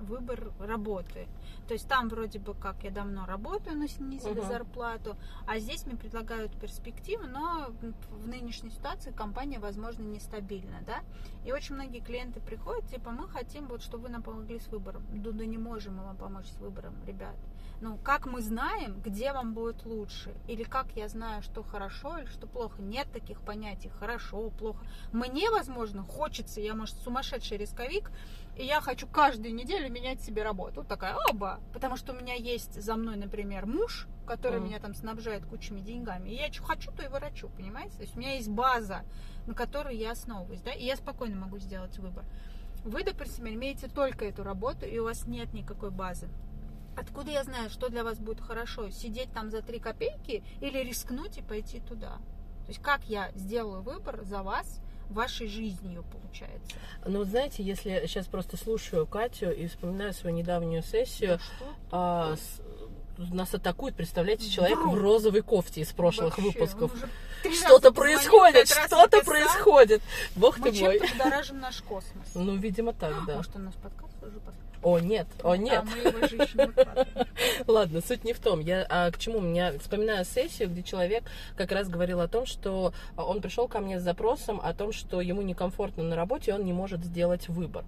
выбор 0.00 0.52
работы. 0.58 1.26
То 1.68 1.74
есть 1.74 1.88
там 1.88 2.08
вроде 2.08 2.38
бы 2.38 2.54
как 2.54 2.82
я 2.84 2.90
давно 2.90 3.26
работаю, 3.26 3.76
но 3.76 3.86
снизили 3.86 4.40
Мгм. 4.40 4.48
зарплату, 4.48 5.16
а 5.46 5.58
здесь 5.58 5.86
мне 5.86 5.96
предлагают 5.96 6.52
перспективы, 6.60 7.26
но 7.26 7.68
в 8.10 8.28
нынешней 8.28 8.70
ситуации 8.70 9.12
компания, 9.12 9.58
возможно, 9.58 10.02
нестабильна, 10.02 10.80
да. 10.86 11.00
И 11.46 11.52
очень 11.52 11.74
многие 11.74 12.00
клиенты 12.00 12.40
приходят, 12.40 12.86
типа, 12.88 13.10
мы 13.10 13.28
хотим, 13.28 13.66
вот, 13.66 13.82
чтобы 13.82 14.04
вы 14.04 14.08
нам 14.10 14.22
помогли 14.22 14.58
с 14.58 14.68
выбором. 14.68 15.02
Да, 15.14 15.30
да 15.32 15.46
не 15.46 15.58
можем 15.58 15.96
мы 15.96 16.04
вам 16.04 16.16
помочь 16.16 16.46
с 16.46 16.56
выбором, 16.58 16.94
ребят. 17.06 17.36
Ну, 17.80 17.98
как 17.98 18.26
мы 18.26 18.40
знаем, 18.40 19.00
где 19.00 19.32
вам 19.32 19.52
будет 19.52 19.84
лучше? 19.84 20.32
Или 20.48 20.62
как 20.62 20.86
я 20.96 21.08
знаю, 21.08 21.42
что 21.42 21.62
хорошо 21.62 22.18
или 22.18 22.26
что 22.26 22.46
плохо? 22.46 22.80
Нет 22.80 23.08
таких 23.12 23.40
понятий 23.40 23.88
хорошо, 23.88 24.50
плохо. 24.50 24.84
Мне, 25.12 25.50
возможно, 25.50 26.02
хочется, 26.02 26.60
я, 26.60 26.74
может, 26.74 26.96
сумасшедший 26.96 27.58
рисковик, 27.58 28.10
и 28.56 28.64
я 28.64 28.80
хочу 28.80 29.06
каждую 29.06 29.54
неделю 29.54 29.92
менять 29.92 30.20
себе 30.22 30.42
работу. 30.44 30.80
Вот 30.80 30.88
такая, 30.88 31.16
оба. 31.28 31.60
Потому 31.72 31.96
что 31.96 32.12
у 32.12 32.16
меня 32.16 32.34
есть 32.34 32.80
за 32.80 32.94
мной, 32.94 33.16
например, 33.16 33.66
муж, 33.66 34.06
который 34.26 34.60
Мгм. 34.60 34.68
меня 34.68 34.78
там 34.78 34.94
снабжает 34.94 35.44
кучами 35.44 35.80
деньгами. 35.80 36.30
И 36.30 36.36
я 36.36 36.50
что 36.52 36.62
хочу, 36.62 36.90
то 36.92 37.02
и 37.02 37.08
ворочу, 37.08 37.48
понимаете? 37.48 37.96
То 37.96 38.02
есть 38.02 38.16
у 38.16 38.20
меня 38.20 38.34
есть 38.34 38.48
база, 38.48 39.02
на 39.46 39.54
которой 39.54 39.96
я 39.96 40.12
основываюсь, 40.12 40.62
да, 40.62 40.72
и 40.72 40.84
я 40.84 40.96
спокойно 40.96 41.36
могу 41.36 41.58
сделать 41.58 41.98
выбор. 41.98 42.24
Вы, 42.84 43.02
допустим, 43.02 43.48
имеете 43.48 43.88
только 43.88 44.24
эту 44.24 44.42
работу, 44.42 44.86
и 44.86 44.98
у 44.98 45.04
вас 45.04 45.26
нет 45.26 45.52
никакой 45.52 45.90
базы. 45.90 46.28
Откуда 46.96 47.30
я 47.30 47.42
знаю, 47.44 47.70
что 47.70 47.88
для 47.88 48.04
вас 48.04 48.18
будет 48.18 48.40
хорошо? 48.40 48.90
Сидеть 48.90 49.32
там 49.32 49.50
за 49.50 49.62
три 49.62 49.78
копейки 49.78 50.42
или 50.60 50.78
рискнуть 50.78 51.38
и 51.38 51.42
пойти 51.42 51.80
туда? 51.80 52.18
То 52.66 52.68
есть 52.68 52.80
как 52.80 53.02
я 53.04 53.30
сделаю 53.34 53.82
выбор 53.82 54.20
за 54.24 54.42
вас, 54.42 54.80
вашей 55.10 55.48
жизнью, 55.48 56.04
получается? 56.10 56.76
Ну, 57.04 57.24
знаете, 57.24 57.62
если 57.62 57.90
я 57.90 58.06
сейчас 58.06 58.26
просто 58.26 58.56
слушаю 58.56 59.06
Катю 59.06 59.50
и 59.50 59.66
вспоминаю 59.66 60.14
свою 60.14 60.34
недавнюю 60.36 60.82
сессию, 60.82 61.38
что 61.40 61.66
а, 61.90 62.36
с- 62.36 62.60
нас 63.18 63.52
атакует, 63.54 63.94
представляете, 63.96 64.48
человек 64.48 64.78
Вдруг. 64.78 64.94
в 64.94 64.98
розовой 65.02 65.42
кофте 65.42 65.82
из 65.82 65.92
прошлых 65.92 66.38
Вообще, 66.38 66.58
выпусков. 66.58 66.92
Что-то 67.64 67.92
происходит, 67.92 68.68
что-то 68.68 69.22
происходит. 69.22 70.00
Бог 70.36 70.58
Мы 70.58 70.72
ты 70.72 70.80
мой. 70.82 70.98
чем-то 70.98 71.14
будоражим 71.14 71.60
наш 71.60 71.82
космос. 71.82 72.28
Ну, 72.34 72.56
видимо, 72.56 72.94
так, 72.94 73.14
да. 73.26 73.36
Может, 73.36 73.54
он 73.56 73.64
наш 73.66 73.74
подкаст 73.74 74.14
уже 74.22 74.40
послушал? 74.40 74.63
О, 74.84 74.98
нет, 74.98 75.26
о, 75.42 75.52
А, 75.52 75.56
нет. 75.56 75.82
мы 75.84 75.96
его 75.96 76.26
же 76.26 76.36
еще 76.36 76.58
не 76.58 76.66
выкладываем. 76.66 77.26
Ладно, 77.66 78.00
суть 78.06 78.22
не 78.22 78.34
в 78.34 78.38
том. 78.38 78.60
Я 78.60 78.86
а, 78.90 79.10
к 79.10 79.18
чему? 79.18 79.40
Меня 79.40 79.72
вспоминаю 79.78 80.26
сессию, 80.26 80.68
где 80.68 80.82
человек 80.82 81.24
как 81.56 81.72
раз 81.72 81.88
говорил 81.88 82.20
о 82.20 82.28
том, 82.28 82.44
что 82.44 82.92
он 83.16 83.40
пришел 83.40 83.66
ко 83.66 83.80
мне 83.80 83.98
с 83.98 84.02
запросом 84.02 84.60
о 84.62 84.74
том, 84.74 84.92
что 84.92 85.22
ему 85.22 85.40
некомфортно 85.40 86.04
на 86.04 86.16
работе, 86.16 86.50
и 86.50 86.54
он 86.54 86.64
не 86.66 86.74
может 86.74 87.02
сделать 87.02 87.48
выбор. 87.48 87.84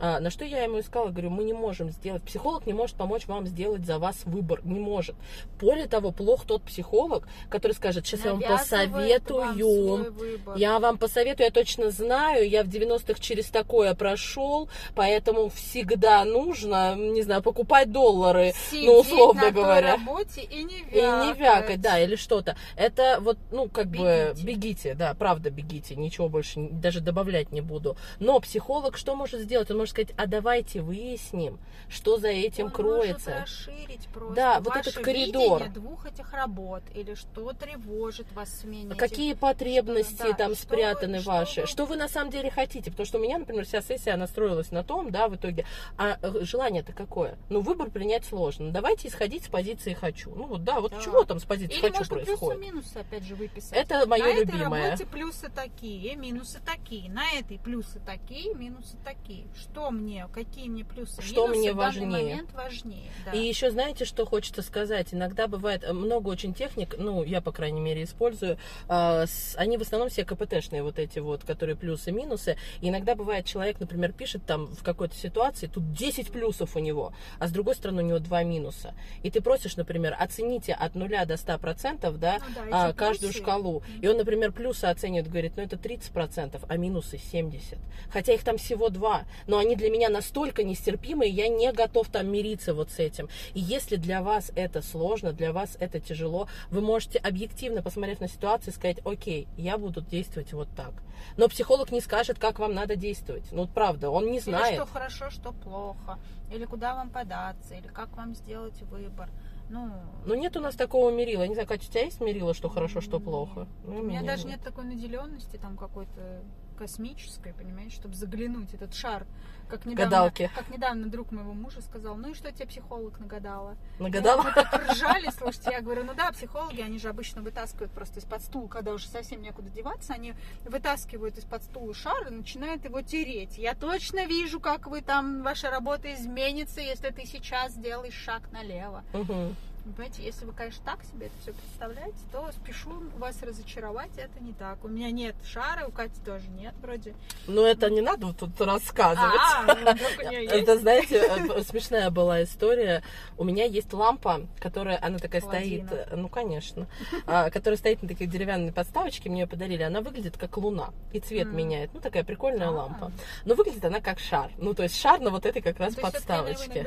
А, 0.00 0.20
на 0.20 0.30
что 0.30 0.44
я 0.44 0.62
ему 0.62 0.80
искала, 0.80 1.08
говорю, 1.08 1.30
мы 1.30 1.44
не 1.44 1.52
можем 1.52 1.90
сделать, 1.90 2.22
психолог 2.22 2.66
не 2.66 2.72
может 2.72 2.96
помочь 2.96 3.26
вам 3.26 3.46
сделать 3.46 3.84
за 3.84 3.98
вас 3.98 4.16
выбор, 4.24 4.60
не 4.64 4.78
может. 4.78 5.16
Более 5.60 5.86
того, 5.86 6.12
плох 6.12 6.44
тот 6.46 6.62
психолог, 6.62 7.28
который 7.50 7.72
скажет, 7.72 8.06
сейчас 8.06 8.24
я 8.24 8.32
вам 8.32 8.40
вам 8.40 8.58
посоветую, 8.58 10.12
выбор. 10.12 10.56
я 10.56 10.78
вам 10.78 10.98
посоветую, 10.98 11.46
я 11.46 11.50
точно 11.50 11.90
знаю, 11.90 12.48
я 12.48 12.62
в 12.62 12.68
90-х 12.68 13.20
через 13.20 13.46
такое 13.46 13.94
прошел, 13.94 14.68
поэтому 14.94 15.48
всегда 15.48 16.24
нужно, 16.24 16.94
не 16.94 17.22
знаю, 17.22 17.42
покупать 17.42 17.90
доллары, 17.90 18.52
Сидеть 18.70 18.86
ну, 18.86 19.00
условно 19.00 19.42
на 19.42 19.52
той 19.52 19.62
говоря. 19.62 19.96
работе 19.96 20.42
и 20.42 20.62
не 20.62 20.78
И 20.80 21.00
не 21.00 21.32
вякать, 21.34 21.80
да, 21.80 21.98
или 21.98 22.16
что-то. 22.16 22.56
Это 22.76 23.18
вот, 23.20 23.38
ну, 23.50 23.68
как 23.68 23.86
бы, 23.88 24.32
Бегите. 24.34 24.46
бегите, 24.46 24.94
да, 24.94 25.14
правда, 25.14 25.50
бегите, 25.50 25.96
ничего 25.96 26.28
больше 26.28 26.68
даже 26.70 27.00
добавлять 27.00 27.52
не 27.52 27.60
буду. 27.60 27.96
Но 28.20 28.38
психолог 28.40 28.96
что 28.96 29.14
может 29.14 29.40
сделать? 29.40 29.70
Он 29.70 29.78
может 29.78 29.87
сказать, 29.90 30.12
а 30.16 30.26
давайте 30.26 30.80
выясним, 30.80 31.58
что 31.88 32.18
за 32.18 32.28
этим 32.28 32.66
Он 32.66 32.70
кроется. 32.72 33.30
может 33.30 33.42
расширить 33.44 34.06
просто 34.08 34.34
Да, 34.34 34.60
вот 34.60 34.76
этот 34.76 34.94
коридор. 34.94 35.68
двух 35.70 36.06
этих 36.06 36.32
работ 36.32 36.82
или 36.94 37.14
что 37.14 37.52
тревожит 37.52 38.30
вас 38.32 38.48
в 38.50 38.60
смене 38.60 38.94
Какие 38.94 39.32
этих- 39.32 39.40
потребности 39.40 40.14
что- 40.14 40.28
да, 40.28 40.34
там 40.34 40.54
что 40.54 40.62
спрятаны 40.62 41.16
вы- 41.18 41.22
что 41.22 41.30
ваши? 41.30 41.60
вы- 41.62 41.66
Что 41.66 41.86
вы 41.86 41.96
на 41.96 42.08
самом 42.08 42.30
деле 42.30 42.50
хотите? 42.50 42.90
Потому 42.90 43.06
что 43.06 43.18
у 43.18 43.22
меня, 43.22 43.38
например, 43.38 43.64
вся 43.64 43.80
сессия, 43.80 44.12
она 44.12 44.26
строилась 44.26 44.70
на 44.70 44.82
том, 44.84 45.10
да, 45.10 45.28
в 45.28 45.36
итоге. 45.36 45.64
А 45.96 46.18
э, 46.20 46.44
желание-то 46.44 46.92
какое? 46.92 47.38
Ну, 47.48 47.60
выбор 47.60 47.90
принять 47.90 48.24
сложно. 48.24 48.66
Ну, 48.66 48.72
давайте 48.72 49.08
исходить 49.08 49.44
с 49.44 49.48
позиции 49.48 49.94
«хочу». 49.94 50.30
Ну, 50.34 50.46
вот, 50.46 50.64
да, 50.64 50.80
вот 50.80 50.90
Да. 50.92 51.00
чего 51.00 51.24
там 51.24 51.38
с 51.38 51.44
позиции 51.44 51.74
Или 51.74 51.80
«хочу» 51.80 51.98
можно 51.98 52.16
происходит? 52.16 52.58
плюсы-минусы 52.58 52.96
опять 52.98 53.22
же 53.24 53.34
выписать. 53.34 53.72
Это 53.72 54.06
мое 54.06 54.24
на 54.24 54.34
любимое. 54.40 54.80
этой 54.80 54.90
работе 54.90 55.06
плюсы 55.06 55.50
такие, 55.54 56.16
минусы 56.16 56.60
такие. 56.64 57.10
На 57.10 57.30
этой 57.32 57.58
плюсы 57.58 58.00
такие, 58.04 58.54
минусы 58.54 58.96
такие. 59.04 59.46
Что 59.56 59.77
мне, 59.90 60.26
какие 60.32 60.68
мне 60.68 60.84
плюсы, 60.84 61.20
Что 61.22 61.46
минусы 61.46 61.58
мне 61.60 61.72
в 61.72 61.76
данный 61.76 62.00
важнее? 62.00 62.10
момент 62.30 62.52
важнее. 62.52 63.10
Да. 63.24 63.32
И 63.32 63.38
еще 63.38 63.70
знаете, 63.70 64.04
что 64.04 64.26
хочется 64.26 64.62
сказать? 64.62 65.08
Иногда 65.14 65.46
бывает 65.48 65.84
э, 65.84 65.92
много 65.92 66.28
очень 66.28 66.54
техник, 66.54 66.94
ну, 66.98 67.22
я, 67.22 67.40
по 67.40 67.52
крайней 67.52 67.80
мере, 67.80 68.02
использую. 68.04 68.58
а, 68.88 69.26
с- 69.26 69.54
Они 69.56 69.76
в 69.78 69.82
основном 69.82 70.08
все 70.08 70.24
КПТшные 70.24 70.82
вот 70.82 70.98
эти 70.98 71.18
вот, 71.18 71.44
которые 71.44 71.76
плюсы, 71.76 72.10
минусы. 72.12 72.56
И 72.80 72.88
иногда 72.88 73.14
бывает, 73.14 73.46
человек, 73.46 73.80
например, 73.80 74.12
пишет 74.12 74.44
там 74.46 74.66
в 74.66 74.82
какой-то 74.82 75.14
ситуации, 75.14 75.66
тут 75.66 75.92
10 75.92 76.30
плюсов 76.30 76.76
у 76.76 76.78
него, 76.78 77.12
а 77.38 77.48
с 77.48 77.50
другой 77.52 77.74
стороны 77.74 78.02
у 78.02 78.06
него 78.06 78.18
2 78.18 78.42
минуса. 78.44 78.94
И 79.22 79.30
ты 79.30 79.40
просишь, 79.40 79.76
например, 79.76 80.16
оцените 80.18 80.72
от 80.74 80.94
0 80.94 81.08
до 81.26 81.34
100%, 81.36 82.16
да, 82.18 82.38
Ну 82.40 82.54
да, 82.70 82.88
а, 82.88 82.92
каждую 82.92 83.30
плюсы. 83.32 83.42
шкалу. 83.44 83.82
И 84.00 84.08
он, 84.08 84.16
например, 84.16 84.52
плюсы 84.52 84.84
оценивает, 84.86 85.28
говорит, 85.28 85.52
ну 85.56 85.62
это 85.62 85.76
30%, 85.76 86.60
а 86.68 86.76
минусы 86.76 87.16
70%. 87.16 87.78
Хотя 88.12 88.32
их 88.34 88.42
там 88.44 88.56
всего 88.58 88.88
два. 88.88 89.24
Но 89.46 89.57
но 89.58 89.62
они 89.62 89.74
для 89.74 89.90
меня 89.90 90.08
настолько 90.08 90.62
нестерпимые, 90.62 91.32
я 91.32 91.48
не 91.48 91.72
готов 91.72 92.08
там 92.10 92.30
мириться 92.30 92.74
вот 92.74 92.92
с 92.92 93.00
этим. 93.00 93.28
И 93.54 93.60
если 93.60 93.96
для 93.96 94.22
вас 94.22 94.52
это 94.54 94.82
сложно, 94.82 95.32
для 95.32 95.52
вас 95.52 95.76
это 95.80 95.98
тяжело, 95.98 96.46
вы 96.70 96.80
можете 96.80 97.18
объективно, 97.18 97.82
посмотрев 97.82 98.20
на 98.20 98.28
ситуацию, 98.28 98.72
сказать, 98.72 98.98
окей, 99.04 99.48
я 99.56 99.76
буду 99.76 100.00
действовать 100.00 100.52
вот 100.52 100.68
так. 100.76 100.92
Но 101.36 101.48
психолог 101.48 101.90
не 101.90 102.00
скажет, 102.00 102.38
как 102.38 102.60
вам 102.60 102.72
надо 102.72 102.94
действовать. 102.94 103.50
Ну, 103.50 103.66
правда, 103.66 104.10
он 104.10 104.30
не 104.30 104.38
знает. 104.38 104.74
Или 104.74 104.76
что 104.76 104.86
хорошо, 104.86 105.30
что 105.30 105.50
плохо. 105.50 106.20
Или 106.52 106.64
куда 106.64 106.94
вам 106.94 107.10
податься, 107.10 107.74
или 107.74 107.88
как 107.88 108.16
вам 108.16 108.36
сделать 108.36 108.80
выбор. 108.82 109.28
Ну, 109.70 109.90
Ну, 110.24 110.34
нет 110.34 110.56
у 110.56 110.60
нас 110.60 110.76
такого 110.76 111.10
мерила. 111.10 111.42
Я 111.42 111.48
не 111.48 111.54
знаю, 111.54 111.66
Катя, 111.66 111.84
у 111.88 111.90
тебя 111.90 112.04
есть 112.04 112.20
мерила, 112.20 112.54
что 112.54 112.68
хорошо, 112.68 113.00
что 113.00 113.18
плохо? 113.18 113.66
Ну, 113.84 113.96
у 113.96 114.02
меня 114.02 114.20
меня 114.20 114.32
даже 114.32 114.46
нет 114.46 114.62
такой 114.62 114.84
наделенности 114.84 115.56
там 115.56 115.76
какой-то 115.76 116.42
космической, 116.78 117.52
понимаешь, 117.52 117.92
чтобы 117.92 118.14
заглянуть 118.14 118.72
этот 118.72 118.94
шар. 118.94 119.26
Как 119.68 119.84
недавно, 119.84 120.10
Гадалки. 120.10 120.50
как 120.54 120.70
недавно 120.70 121.10
друг 121.10 121.30
моего 121.30 121.52
мужа 121.52 121.82
сказал, 121.82 122.16
ну 122.16 122.30
и 122.30 122.34
что 122.34 122.50
тебе 122.50 122.66
психолог 122.66 123.18
нагадала? 123.20 123.76
Нагадала? 123.98 124.42
Мы 124.42 124.52
так 124.52 124.90
ржали, 124.90 125.30
слушайте, 125.30 125.70
я 125.72 125.82
говорю, 125.82 126.04
ну 126.04 126.14
да, 126.14 126.32
психологи, 126.32 126.80
они 126.80 126.98
же 126.98 127.10
обычно 127.10 127.42
вытаскивают 127.42 127.92
просто 127.92 128.20
из-под 128.20 128.42
стула, 128.42 128.68
когда 128.68 128.92
уже 128.92 129.08
совсем 129.08 129.42
некуда 129.42 129.68
деваться, 129.68 130.14
они 130.14 130.32
вытаскивают 130.64 131.36
из-под 131.36 131.64
стула 131.64 131.92
шар 131.92 132.28
и 132.28 132.30
начинают 132.30 132.84
его 132.84 133.02
тереть. 133.02 133.58
Я 133.58 133.74
точно 133.74 134.24
вижу, 134.24 134.58
как 134.58 134.86
вы 134.86 135.02
там, 135.02 135.42
ваша 135.42 135.70
работа 135.70 136.14
изменится, 136.14 136.80
если 136.80 137.10
ты 137.10 137.26
сейчас 137.26 137.72
сделаешь 137.72 138.14
шаг 138.14 138.50
налево. 138.52 139.04
Мгм. 139.12 139.54
Понимаете, 139.96 140.22
если 140.22 140.44
вы, 140.44 140.52
конечно, 140.52 140.82
так 140.84 140.98
себе 141.04 141.26
это 141.26 141.34
все 141.42 141.52
представляете, 141.52 142.16
то 142.32 142.50
спешу 142.52 142.90
вас 143.18 143.42
разочаровать, 143.42 144.10
это 144.16 144.42
не 144.42 144.52
так. 144.52 144.84
У 144.84 144.88
меня 144.88 145.10
нет 145.10 145.34
шара, 145.44 145.86
у 145.86 145.90
Кати 145.90 146.20
тоже 146.24 146.46
нет 146.48 146.74
вроде. 146.80 147.14
Ну, 147.46 147.64
это 147.64 147.90
не 147.90 148.00
надо 148.00 148.32
тут 148.32 148.60
рассказывать. 148.60 149.40
А, 149.40 149.64
ну. 149.66 150.28
Это, 150.58 150.78
знаете, 150.78 151.16
э, 151.16 151.62
смешная 151.62 152.10
была 152.10 152.42
история. 152.42 153.02
У 153.36 153.44
меня 153.44 153.64
есть 153.64 153.92
лампа, 153.92 154.46
которая, 154.60 154.98
она 155.02 155.18
такая 155.18 155.40
стоит, 155.40 155.90
э, 155.90 156.14
ну, 156.14 156.28
конечно, 156.28 156.86
а, 157.26 157.50
которая 157.50 157.76
стоит 157.78 158.02
на 158.02 158.08
такой 158.08 158.26
деревянной 158.26 158.72
подставочке, 158.72 159.28
мне 159.30 159.42
ее 159.42 159.46
подарили. 159.46 159.82
Она 159.82 160.00
выглядит 160.00 160.36
как 160.36 160.56
луна, 160.56 160.90
и 161.12 161.20
цвет 161.20 161.48
меняет. 161.48 161.90
Ну, 161.94 162.00
такая 162.00 162.24
прикольная 162.24 162.68
А. 162.68 162.70
лампа. 162.70 163.12
Но 163.44 163.54
выглядит 163.54 163.84
она 163.84 164.00
как 164.00 164.18
шар. 164.18 164.50
Ну, 164.58 164.74
то 164.74 164.82
есть 164.82 165.00
шар 165.00 165.20
на 165.20 165.30
вот 165.30 165.46
этой 165.46 165.62
как 165.62 165.78
раз 165.78 165.94
подставочке. 165.94 166.86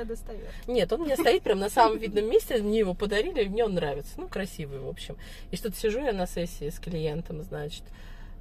Нет, 0.68 0.92
он 0.94 1.02
у 1.02 1.06
меня 1.06 1.18
стоит 1.18 1.44
прям 1.44 1.60
на 1.60 1.70
самом 1.70 1.98
видном 1.98 2.30
месте, 2.30 2.58
мне 2.62 2.80
его 2.80 2.91
подарили, 2.94 3.44
и 3.44 3.50
мне 3.50 3.66
он 3.66 3.74
нравится. 3.76 4.14
Ну, 4.18 4.28
красивый, 4.28 4.80
в 4.80 4.88
общем. 4.88 5.18
И 5.52 5.56
что-то 5.56 5.76
сижу 5.78 6.00
я 6.02 6.14
на 6.14 6.28
сессии 6.28 6.70
с 6.70 6.80
клиентом, 6.80 7.42
значит, 7.44 7.84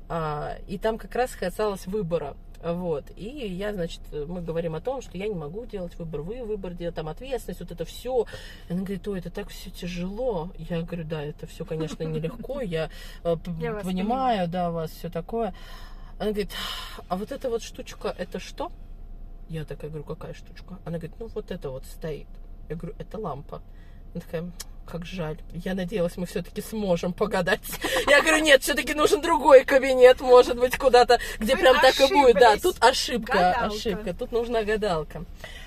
а, 0.09 0.57
и 0.69 0.78
там 0.78 0.99
как 0.99 1.14
раз 1.14 1.35
касалось 1.35 1.87
выбора. 1.87 2.37
Вот. 2.62 3.04
И 3.16 3.25
я, 3.26 3.73
значит, 3.73 4.00
мы 4.12 4.42
говорим 4.42 4.75
о 4.75 4.80
том, 4.83 5.00
что 5.00 5.16
я 5.16 5.28
не 5.28 5.35
могу 5.35 5.64
делать 5.64 5.99
выбор, 5.99 6.21
вы 6.21 6.45
выбор 6.45 6.75
делать, 6.75 6.95
там 6.95 7.09
ответственность, 7.09 7.61
вот 7.61 7.71
это 7.71 7.85
все. 7.87 8.26
Она 8.69 8.80
говорит, 8.80 9.09
ой, 9.09 9.19
это 9.19 9.30
так 9.30 9.49
все 9.49 9.71
тяжело. 9.71 10.50
Я 10.59 10.83
говорю, 10.83 11.04
да, 11.04 11.23
это 11.23 11.47
все, 11.47 11.64
конечно, 11.64 12.02
нелегко, 12.02 12.61
я 12.61 12.90
э, 13.25 13.37
п- 13.37 13.52
Я 13.61 13.73
вас 13.73 13.85
понимаю, 13.85 14.47
да, 14.49 14.71
у 14.71 14.75
вас 14.75 14.90
все 14.90 15.09
такое. 15.09 15.54
Она 16.19 16.33
говорит, 16.33 16.50
а 17.09 17.16
вот 17.16 17.33
эта 17.33 17.49
вот 17.49 17.62
штучка, 17.62 18.14
это 18.19 18.38
что? 18.38 18.71
Я 19.49 19.64
такая 19.64 19.88
говорю, 19.88 20.04
какая 20.04 20.35
штучка? 20.35 20.78
Она 20.85 20.99
говорит, 20.99 21.19
ну 21.19 21.28
вот 21.28 21.50
это 21.50 21.71
вот 21.71 21.87
стоит. 21.87 22.28
Я 22.69 22.76
говорю, 22.76 22.95
это 22.99 23.19
лампа. 23.19 23.62
Она 24.12 24.21
такая, 24.23 24.50
как 24.87 25.05
жаль. 25.07 25.38
Я 25.52 25.75
надеялась, 25.75 26.17
мы 26.17 26.26
все-таки 26.26 26.61
сможем 26.62 27.12
погадать. 27.12 27.61
Я 28.09 28.23
говорю, 28.23 28.43
нет, 28.43 28.62
все-таки 28.62 28.95
нужен 28.95 29.21
другой 29.21 29.64
кабинет, 29.64 30.21
может 30.21 30.59
быть, 30.59 30.76
куда-то, 30.76 31.19
где 31.38 31.55
Вы 31.55 31.61
прям 31.61 31.81
так 31.81 31.99
и 32.00 32.12
будет. 32.12 32.37
Да, 32.37 32.52
ошиблись. 32.52 32.62
тут 32.62 32.76
ошибка, 32.85 33.33
Гадалка. 33.33 33.67
ошибка. 33.76 34.14
Тут 34.14 34.33
нужна 34.33 34.62
гадалка. 34.64 35.25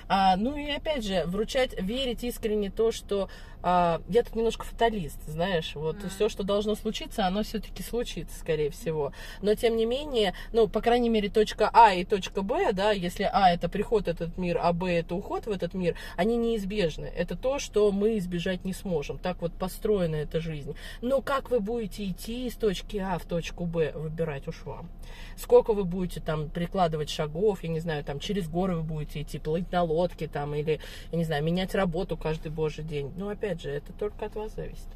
А, 0.10 0.36
ну 0.36 0.58
и 0.58 0.70
опять 0.70 1.06
же, 1.06 1.24
вручать, 1.26 1.80
верить 1.82 2.24
искренне 2.24 2.70
то, 2.70 2.92
что 2.92 3.30
а, 3.64 4.02
я 4.10 4.24
тут 4.24 4.36
немножко 4.36 4.66
фаталист, 4.66 5.20
знаешь, 5.26 5.74
вот 5.76 5.98
Мгм. 5.98 6.10
все, 6.10 6.30
что 6.30 6.44
должно 6.44 6.76
случиться, 6.76 7.26
оно 7.26 7.44
все-таки 7.44 7.82
случится, 7.82 8.38
скорее 8.38 8.70
всего. 8.70 9.14
Но 9.42 9.56
тем 9.56 9.78
не 9.78 9.86
менее, 9.86 10.34
ну, 10.52 10.68
по 10.68 10.82
крайней 10.82 11.10
мере, 11.10 11.30
точка 11.30 11.70
А 11.74 11.94
и 11.94 12.04
точка 12.04 12.42
Б, 12.42 12.74
да, 12.74 12.92
если 12.92 13.24
А 13.24 13.52
это 13.52 13.70
приход 13.70 14.06
в 14.06 14.08
этот 14.08 14.38
мир, 14.38 14.60
а 14.62 14.74
Б 14.74 14.92
это 14.92 15.16
уход 15.16 15.46
в 15.46 15.52
этот 15.52 15.74
мир, 15.74 15.96
они 16.18 16.36
неизбежны. 16.38 17.06
Это 17.06 17.36
то, 17.36 17.58
что 17.58 17.92
мы 17.92 18.18
избежать 18.18 18.66
не 18.66 18.74
сможем. 18.74 19.18
Так 19.18 19.42
вот 19.42 19.54
построена 19.54 20.18
эта 20.18 20.40
жизнь. 20.42 20.76
Но 21.02 21.22
как 21.22 21.50
вы 21.50 21.60
будете 21.60 22.06
идти 22.06 22.48
из 22.48 22.56
точки 22.56 22.98
А 22.98 23.18
в 23.18 23.26
точку 23.26 23.66
Б, 23.66 23.94
выбирать 23.96 24.48
уж 24.48 24.64
вам. 24.66 24.90
Сколько 25.38 25.74
вы 25.74 25.86
будете 25.86 26.20
там 26.20 26.50
прикладывать 26.50 27.10
шагов, 27.10 27.64
я 27.64 27.70
не 27.70 27.80
знаю, 27.80 28.04
там 28.04 28.20
через 28.20 28.48
горы 28.48 28.76
вы 28.76 28.84
будете 28.84 29.22
идти, 29.22 29.40
плыть 29.40 29.72
на 29.72 29.84
лодке 29.84 30.28
там, 30.28 30.54
или, 30.54 30.80
я 31.12 31.18
не 31.18 31.24
знаю, 31.24 31.44
менять 31.44 31.74
работу 31.76 32.18
каждый 32.18 32.52
божий 32.52 32.84
день. 32.84 33.12
Ну, 33.16 33.30
опять 33.30 33.53
же, 33.62 33.70
это 33.70 33.94
только 33.94 34.26
от 34.26 34.36
вас 34.36 34.54
зависит. 34.54 34.88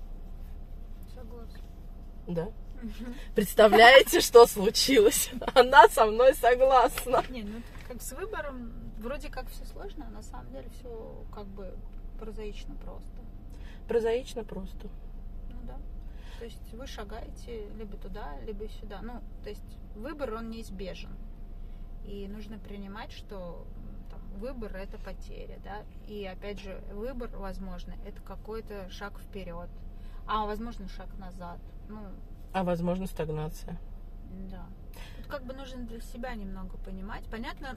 Согласна. 1.13 1.59
Да. 2.27 2.47
Представляете, 3.35 4.19
что 4.19 4.45
случилось? 4.45 5.31
Она 5.55 5.87
со 5.89 6.05
мной 6.05 6.35
согласна. 6.35 7.23
Не, 7.29 7.43
ну 7.43 7.61
как 7.87 8.01
с 8.01 8.11
выбором, 8.11 8.73
вроде 8.99 9.29
как 9.29 9.47
все 9.49 9.65
сложно, 9.65 10.05
а 10.07 10.11
на 10.11 10.21
самом 10.21 10.51
деле 10.51 10.69
все 10.69 11.25
как 11.33 11.47
бы 11.47 11.73
прозаично 12.19 12.75
просто. 12.75 13.21
Прозаично 13.87 14.43
просто. 14.43 14.87
Ну 15.49 15.57
да. 15.65 15.77
То 16.39 16.45
есть 16.45 16.73
вы 16.73 16.85
шагаете 16.85 17.69
либо 17.77 17.97
туда, 17.97 18.37
либо 18.45 18.67
сюда. 18.67 18.99
Ну, 19.01 19.21
то 19.43 19.49
есть 19.49 19.77
выбор, 19.95 20.33
он 20.33 20.49
неизбежен. 20.49 21.15
И 22.05 22.27
нужно 22.27 22.59
принимать, 22.59 23.11
что 23.11 23.65
выбор 24.37 24.75
это 24.75 24.97
потеря, 24.97 25.59
да. 25.63 25.83
И 26.07 26.25
опять 26.25 26.59
же, 26.59 26.81
выбор, 26.91 27.29
возможно, 27.35 27.93
это 28.05 28.21
какой-то 28.21 28.89
шаг 28.89 29.19
вперед, 29.19 29.69
а 30.27 30.45
возможно 30.45 30.87
шаг 30.89 31.07
назад. 31.17 31.59
Ну, 31.89 31.99
А 32.53 32.63
возможно 32.63 33.07
стагнация. 33.07 33.77
да. 34.49 34.65
Тут 35.17 35.27
как 35.27 35.43
бы 35.45 35.53
нужно 35.53 35.83
для 35.83 36.01
себя 36.01 36.33
немного 36.35 36.77
понимать. 36.77 37.23
Понятно, 37.29 37.75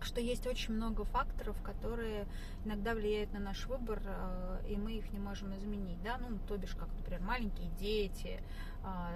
что 0.00 0.20
есть 0.20 0.46
очень 0.46 0.74
много 0.74 1.04
факторов, 1.04 1.60
которые 1.62 2.26
иногда 2.64 2.94
влияют 2.94 3.32
на 3.32 3.40
наш 3.40 3.66
выбор, 3.66 4.00
э, 4.04 4.62
и 4.68 4.76
мы 4.76 4.92
их 4.92 5.12
не 5.12 5.18
можем 5.18 5.54
изменить, 5.56 6.02
да, 6.02 6.18
ну, 6.18 6.38
то 6.48 6.56
бишь, 6.56 6.74
как, 6.74 6.88
например, 6.98 7.20
маленькие 7.22 7.70
дети, 7.78 8.42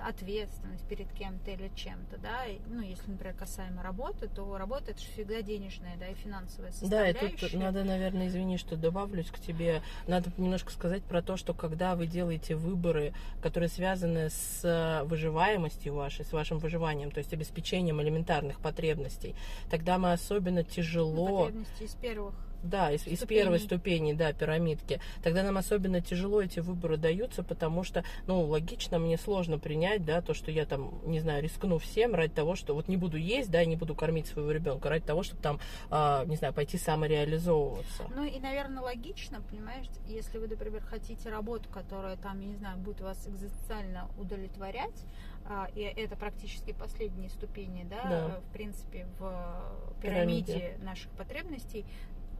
ответственность 0.05 0.85
перед 0.89 1.13
кем-то 1.13 1.51
или 1.51 1.71
чем-то, 1.75 2.19
да, 2.19 2.47
И, 2.47 2.59
ну, 2.69 2.81
если, 2.81 3.11
например, 3.11 3.35
касаемо 3.35 3.83
работы, 3.83 4.29
то 4.29 4.57
работа 4.57 4.93
это 4.93 5.01
же 5.01 5.09
всегда 5.09 5.43
денежная, 5.43 5.97
да, 5.99 6.07
и 6.09 6.15
финансовая 6.15 6.71
Да, 6.83 7.09
и 7.09 7.13
составляющая. 7.13 7.49
тут 7.49 7.53
надо, 7.55 7.85
наверное, 7.85 8.29
извини, 8.29 8.57
что 8.57 8.77
добавлюсь 8.77 9.31
к 9.31 9.39
тебе. 9.41 9.83
Надо 10.07 10.31
немножко 10.37 10.71
сказать 10.71 11.03
про 11.03 11.23
то, 11.23 11.37
что 11.37 11.55
когда 11.55 11.97
вы 11.97 12.07
делаете 12.07 12.55
выборы, 12.55 13.13
которые 13.43 13.69
связаны 13.69 14.31
с 14.31 14.61
э, 14.63 15.05
выживаемостью 15.05 15.95
вашей, 15.95 16.25
с 16.25 16.33
вашим 16.33 16.59
выживанием, 16.59 17.11
то 17.11 17.19
есть 17.19 17.33
обеспечением 17.33 18.01
элементарных 18.01 18.61
потребностей, 18.61 19.35
тогда 19.71 19.99
мы 19.99 20.13
особенно 20.13 20.63
тяжело 20.63 21.47
потребности 21.47 21.83
из 21.83 21.95
первых. 21.95 22.35
Да, 22.69 22.91
из, 22.91 23.07
из 23.07 23.19
ступеней. 23.19 23.43
первой 23.43 23.59
ступени, 23.61 24.13
да, 24.13 24.33
пирамидки. 24.33 25.01
Тогда 25.23 25.43
нам 25.43 25.57
особенно 25.57 26.01
тяжело 26.01 26.43
эти 26.43 26.61
выборы 26.61 26.97
даются, 26.97 27.43
потому 27.43 27.83
что, 27.85 28.05
ну, 28.27 28.41
логично, 28.43 28.99
мне 28.99 29.17
сложно 29.19 29.59
принять, 29.59 30.05
да, 30.05 30.21
то, 30.21 30.35
что 30.35 30.51
я 30.51 30.67
там, 30.67 31.01
не 31.05 31.21
знаю, 31.21 31.43
рискну 31.43 31.79
всем 31.79 32.15
ради 32.15 32.33
того, 32.35 32.55
что 32.57 32.75
вот 32.75 32.89
не 32.89 32.97
буду 32.97 33.17
есть, 33.17 33.51
да, 33.51 33.63
и 33.63 33.67
не 33.67 33.77
буду 33.77 33.95
кормить 33.95 34.27
своего 34.27 34.51
ребенка, 34.51 34.89
ради 34.89 35.05
того, 35.05 35.23
чтобы 35.23 35.41
там, 35.43 35.61
а, 35.91 36.25
не 36.27 36.37
знаю, 36.37 36.53
пойти 36.53 36.79
самореализовываться. 36.79 38.05
Ну 38.15 38.25
и, 38.25 38.39
наверное, 38.39 38.83
логично, 38.83 39.41
понимаешь, 39.51 39.87
если 40.07 40.39
вы, 40.39 40.49
например, 40.49 40.83
хотите 40.83 41.29
работу, 41.31 41.69
которая 41.69 42.17
там, 42.17 42.41
я 42.41 42.47
не 42.49 42.57
знаю, 42.57 42.79
будет 42.79 43.01
вас 43.01 43.27
экзистенциально 43.27 44.09
удовлетворять, 44.19 45.05
а, 45.49 45.69
и 45.75 45.81
это 45.81 46.17
практически 46.17 46.73
последние 46.73 47.31
ступени, 47.31 47.87
да, 47.89 48.03
Да. 48.03 48.41
в 48.41 48.53
принципе, 48.53 49.07
в 49.19 49.63
Пирамиде. 50.03 50.47
пирамиде 50.53 50.79
наших 50.83 51.11
потребностей, 51.13 51.85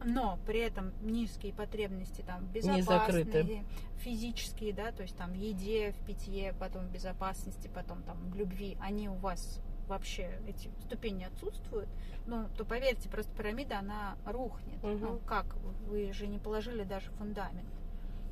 но 0.03 0.37
при 0.45 0.59
этом 0.59 0.91
низкие 1.01 1.53
потребности 1.53 2.21
там 2.21 2.45
безопасные, 2.47 3.65
физические, 3.97 4.73
да, 4.73 4.91
то 4.91 5.03
есть 5.03 5.15
там 5.15 5.31
в 5.31 5.35
еде, 5.35 5.91
в 5.91 6.05
питье, 6.05 6.53
потом 6.59 6.87
в 6.87 6.91
безопасности, 6.91 7.69
потом 7.73 8.03
там 8.03 8.17
в 8.29 8.35
любви, 8.35 8.77
они 8.79 9.09
у 9.09 9.15
вас 9.15 9.61
вообще 9.87 10.39
эти 10.47 10.69
ступени 10.85 11.23
отсутствуют, 11.23 11.89
ну, 12.25 12.47
то 12.57 12.65
поверьте, 12.65 13.09
просто 13.09 13.33
пирамида, 13.35 13.79
она 13.79 14.17
рухнет. 14.25 14.81
Мгм. 14.83 14.99
Ну, 14.99 15.19
как? 15.25 15.55
Вы 15.87 16.11
же 16.13 16.27
не 16.27 16.39
положили 16.39 16.83
даже 16.83 17.09
фундамент. 17.11 17.69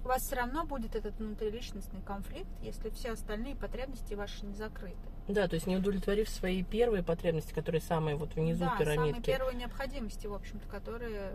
У 0.03 0.07
вас 0.07 0.21
все 0.23 0.35
равно 0.35 0.65
будет 0.65 0.95
этот 0.95 1.17
внутриличностный 1.17 2.01
конфликт, 2.01 2.49
если 2.61 2.89
все 2.89 3.11
остальные 3.11 3.55
потребности 3.55 4.13
ваши 4.13 4.45
не 4.45 4.53
закрыты. 4.53 5.14
Да, 5.27 5.47
то 5.47 5.55
есть 5.55 5.65
не 5.65 5.75
удовлетворив 5.75 6.29
свои 6.29 6.63
первые 6.63 7.03
потребности, 7.03 7.53
которые 7.53 7.81
самые 7.81 8.15
вот 8.15 8.35
внизу 8.35 8.59
да, 8.65 8.77
самые 8.77 8.95
пирамидки. 8.95 9.25
первые 9.25 9.55
необходимости, 9.55 10.27
в 10.27 10.33
общем-то, 10.33 10.67
которые 10.67 11.33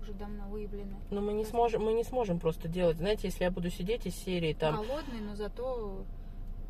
уже 0.00 0.12
давно 0.12 0.44
выявлены. 0.48 0.96
Но 1.10 1.20
мы 1.20 1.32
не 1.32 1.44
сможем, 1.44 1.82
мы 1.84 1.92
не 1.94 2.04
сможем 2.04 2.38
просто 2.38 2.68
делать. 2.68 2.98
Знаете, 2.98 3.28
если 3.28 3.44
я 3.44 3.50
буду 3.50 3.70
сидеть 3.70 4.06
из 4.06 4.14
серии 4.14 4.52
там, 4.52 4.76
Голодные, 4.76 5.20
но 5.20 5.34
зато 5.34 6.04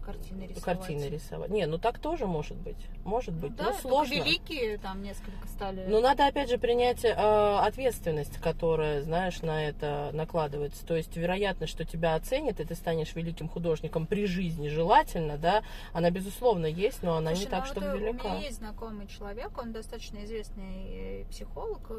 картины 0.03 0.43
рисовать. 0.43 0.63
картины 0.63 1.05
рисовать. 1.05 1.51
Не, 1.51 1.67
ну 1.67 1.79
так 1.79 1.99
тоже 1.99 2.27
может 2.27 2.57
быть. 2.57 2.77
Может 3.05 3.35
быть. 3.35 3.55
Да, 3.57 3.71
ну, 3.71 3.79
сложно. 3.79 4.15
великие 4.15 4.79
там 4.79 5.03
несколько 5.03 5.47
стали. 5.49 5.87
Но 5.87 6.01
надо 6.01 6.27
опять 6.27 6.51
же 6.51 6.59
принять 6.59 7.05
э, 7.05 7.11
ответственность, 7.11 8.39
которая, 8.39 9.03
знаешь, 9.03 9.43
на 9.43 9.65
это 9.65 10.11
накладывается. 10.13 10.85
То 10.87 10.97
есть 10.97 11.17
вероятность, 11.17 11.73
что 11.73 11.85
тебя 11.85 12.15
оценят, 12.15 12.61
и 12.61 12.65
ты 12.65 12.75
станешь 12.75 13.15
великим 13.15 13.49
художником 13.49 14.07
при 14.07 14.27
жизни, 14.27 14.69
желательно, 14.69 15.39
да, 15.39 15.63
она 15.93 16.11
безусловно 16.11 16.67
есть, 16.67 17.03
но 17.03 17.17
она 17.17 17.31
Слушай, 17.31 17.45
не 17.45 17.51
так, 17.51 17.61
ну 17.61 17.67
чтобы 17.67 17.87
вот, 17.87 17.97
э, 17.97 17.99
велика. 17.99 18.27
У 18.27 18.31
меня 18.31 18.41
есть 18.41 18.59
знакомый 18.59 19.07
человек, 19.07 19.57
он 19.59 19.73
достаточно 19.73 20.25
известный 20.25 21.23
э, 21.23 21.25
психолог, 21.31 21.91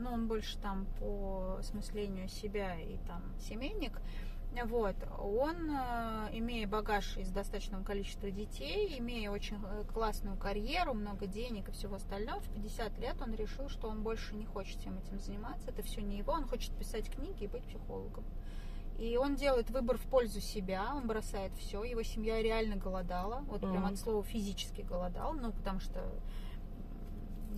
но 0.00 0.12
он 0.12 0.26
больше 0.26 0.58
там 0.58 0.86
по 0.98 1.56
осмыслению 1.58 2.28
себя 2.28 2.74
и 2.80 2.96
там 3.06 3.22
семейник. 3.38 4.00
Вот, 4.64 4.96
он, 5.18 5.70
э, 5.70 6.28
имея 6.32 6.66
багаж 6.66 7.16
из 7.16 7.30
достаточного 7.30 7.84
количества 7.84 8.30
детей, 8.30 8.98
имея 8.98 9.30
очень 9.30 9.56
э, 9.64 9.84
классную 9.92 10.36
карьеру, 10.36 10.92
много 10.92 11.26
денег 11.26 11.68
и 11.68 11.72
всего 11.72 11.96
остального, 11.96 12.40
в 12.40 12.48
50 12.54 12.98
лет 12.98 13.16
он 13.22 13.32
решил, 13.34 13.68
что 13.68 13.88
он 13.88 14.02
больше 14.02 14.34
не 14.34 14.44
хочет 14.44 14.80
всем 14.80 14.98
этим 14.98 15.20
заниматься, 15.20 15.70
это 15.70 15.82
все 15.82 16.02
не 16.02 16.18
его, 16.18 16.32
он 16.32 16.48
хочет 16.48 16.76
писать 16.76 17.08
книги 17.08 17.44
и 17.44 17.46
быть 17.46 17.62
психологом. 17.62 18.24
И 18.98 19.16
он 19.16 19.36
делает 19.36 19.70
выбор 19.70 19.96
в 19.96 20.06
пользу 20.06 20.40
себя, 20.40 20.94
он 20.94 21.06
бросает 21.06 21.52
все, 21.54 21.84
его 21.84 22.02
семья 22.02 22.42
реально 22.42 22.76
голодала, 22.76 23.44
вот 23.48 23.60
прям 23.60 23.86
от 23.86 23.98
слова 23.98 24.22
физически 24.24 24.82
голодал, 24.82 25.32
ну 25.32 25.52
потому 25.52 25.78
что 25.80 26.04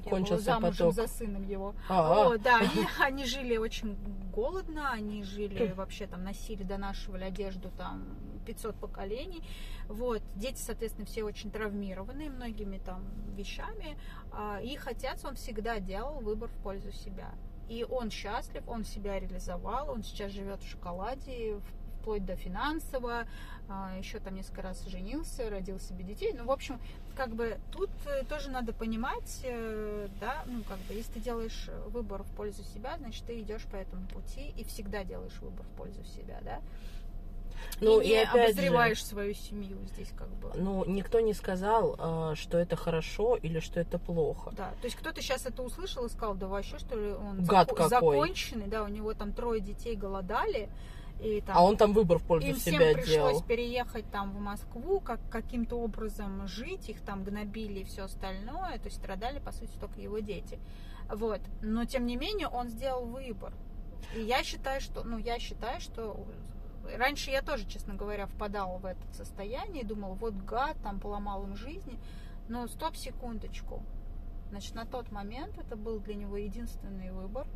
я 0.04 0.10
Кончился 0.10 0.44
была 0.44 0.54
замужем 0.54 0.88
поток. 0.90 0.94
за 0.94 1.06
сыном 1.08 1.42
его. 1.48 1.74
А, 1.88 2.24
Вот, 2.28 2.42
да, 2.42 2.58
они, 2.58 2.86
они 3.00 3.24
жили 3.24 3.56
очень 3.56 3.96
голодно, 4.34 4.90
они 4.92 5.22
жили 5.22 5.72
вообще 5.72 6.06
там, 6.06 6.24
носили, 6.24 6.62
донашивали 6.62 7.24
одежду 7.24 7.70
там 7.76 8.04
500 8.46 8.74
поколений. 8.76 9.42
Вот, 9.88 10.22
дети, 10.36 10.58
соответственно, 10.58 11.06
все 11.06 11.22
очень 11.22 11.50
травмированы 11.50 12.30
многими 12.30 12.78
там 12.78 13.04
вещами. 13.36 13.96
А, 14.32 14.60
Их 14.60 14.86
отец, 14.86 15.24
он 15.24 15.34
всегда 15.36 15.78
делал 15.80 16.20
выбор 16.20 16.48
в 16.48 16.62
пользу 16.62 16.90
себя. 16.92 17.30
И 17.68 17.84
он 17.88 18.10
счастлив, 18.10 18.62
он 18.66 18.84
себя 18.84 19.18
реализовал, 19.20 19.90
он 19.90 20.02
сейчас 20.02 20.32
живет 20.32 20.62
в 20.62 20.68
шоколаде, 20.68 21.54
в- 21.56 21.81
вплоть 22.02 22.24
до 22.26 22.34
финансового, 22.34 23.26
а, 23.68 23.94
еще 23.96 24.18
там 24.18 24.34
несколько 24.34 24.60
раз 24.62 24.84
женился, 24.86 25.48
родил 25.48 25.78
себе 25.78 26.02
детей. 26.04 26.32
Ну, 26.36 26.44
в 26.44 26.50
общем, 26.50 26.80
как 27.16 27.30
бы 27.34 27.58
тут 27.70 27.90
э, 28.06 28.24
тоже 28.24 28.50
надо 28.50 28.72
понимать, 28.72 29.40
э, 29.44 30.08
да, 30.20 30.42
ну, 30.46 30.62
как 30.64 30.78
бы, 30.80 30.94
если 30.94 31.12
ты 31.12 31.20
делаешь 31.20 31.70
выбор 31.86 32.24
в 32.24 32.30
пользу 32.36 32.64
себя, 32.64 32.96
значит, 32.98 33.24
ты 33.24 33.40
идешь 33.40 33.64
по 33.70 33.76
этому 33.76 34.06
пути 34.08 34.52
и 34.56 34.64
всегда 34.64 35.04
делаешь 35.04 35.38
выбор 35.40 35.64
в 35.64 35.76
пользу 35.76 36.02
себя, 36.04 36.38
да. 36.42 36.60
Ну, 37.80 38.00
и 38.00 38.06
и 38.06 38.08
не 38.10 38.22
опять 38.22 38.32
же- 38.34 38.42
обозреваешь 38.62 39.04
свою 39.04 39.34
семью 39.34 39.78
здесь, 39.94 40.10
как 40.16 40.28
бы. 40.28 40.50
Ну, 40.56 40.84
никто 40.84 41.20
не 41.20 41.32
сказал, 41.32 41.94
а, 41.98 42.34
что 42.34 42.58
это 42.58 42.74
хорошо 42.74 43.36
или 43.36 43.60
что 43.60 43.78
это 43.78 43.98
плохо. 44.00 44.50
Да, 44.56 44.70
то 44.80 44.84
есть 44.86 44.96
кто-то 44.96 45.22
сейчас 45.22 45.46
это 45.46 45.62
услышал 45.62 46.04
и 46.04 46.08
сказал, 46.08 46.34
да 46.34 46.48
вообще, 46.48 46.78
что 46.78 46.96
ли, 46.98 47.12
он 47.12 47.44
Гад 47.44 47.68
зако- 47.70 47.76
какой. 47.88 48.16
законченный, 48.16 48.66
да, 48.66 48.82
у 48.82 48.88
него 48.88 49.14
там 49.14 49.32
трое 49.32 49.60
детей 49.60 49.94
голодали, 49.94 50.68
и 51.22 51.40
там 51.40 51.56
А 51.56 51.62
он 51.64 51.76
там 51.76 51.92
выбор 51.92 52.18
в 52.18 52.24
пользу 52.24 52.48
им 52.48 52.56
всем 52.56 52.74
себя 52.74 52.94
пришлось 52.94 53.08
делал. 53.08 53.42
переехать 53.42 54.10
там 54.10 54.32
в 54.32 54.40
Москву, 54.40 55.00
как 55.00 55.20
каким-то 55.30 55.76
образом 55.78 56.46
жить, 56.48 56.88
их 56.88 57.00
там 57.00 57.22
гнобили 57.22 57.80
и 57.80 57.84
все 57.84 58.04
остальное, 58.04 58.78
то 58.78 58.86
есть 58.86 58.96
страдали, 58.96 59.38
по 59.38 59.52
сути, 59.52 59.72
только 59.78 60.00
его 60.00 60.18
дети. 60.18 60.58
Вот. 61.08 61.40
Но, 61.60 61.84
тем 61.84 62.06
не 62.06 62.16
менее, 62.16 62.48
он 62.48 62.68
сделал 62.68 63.06
выбор. 63.06 63.52
И 64.16 64.20
я 64.20 64.42
считаю, 64.42 64.80
что, 64.80 65.04
ну, 65.04 65.18
я 65.18 65.38
считаю, 65.38 65.80
что 65.80 66.26
раньше 66.96 67.30
я 67.30 67.42
тоже, 67.42 67.66
честно 67.66 67.94
говоря, 67.94 68.26
впадала 68.26 68.78
в 68.78 68.86
это 68.86 69.00
состояние 69.12 69.82
и 69.82 69.86
думала, 69.86 70.14
вот 70.14 70.34
гад, 70.34 70.76
там 70.82 71.00
поломал 71.00 71.44
им 71.44 71.56
жизни. 71.56 71.98
Но 72.48 72.66
стоп, 72.66 72.96
секундочку. 72.96 73.82
Значит, 74.50 74.74
на 74.74 74.84
тот 74.84 75.10
момент 75.10 75.56
это 75.56 75.76
был 75.76 75.98
для 76.00 76.14
него 76.14 76.36
единственный 76.36 77.10
выбор, 77.10 77.46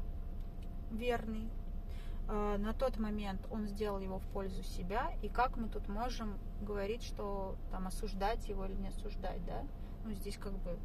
верный. 0.90 1.50
А, 2.28 2.58
На 2.58 2.72
тот 2.72 2.98
момент 2.98 3.40
он 3.50 3.66
сделал 3.66 4.00
его 4.00 4.18
в 4.18 4.26
пользу 4.28 4.62
себя, 4.62 5.12
и 5.22 5.28
как 5.28 5.56
мы 5.56 5.68
тут 5.68 5.88
можем 5.88 6.38
говорить, 6.62 7.02
что 7.02 7.56
там 7.70 7.86
осуждать 7.86 8.48
его 8.48 8.64
или 8.66 8.74
не 8.74 8.88
осуждать, 8.88 9.44
да? 9.46 9.62
Ну, 10.04 10.12
здесь 10.12 10.36
как 10.36 10.52
бы 10.52 10.76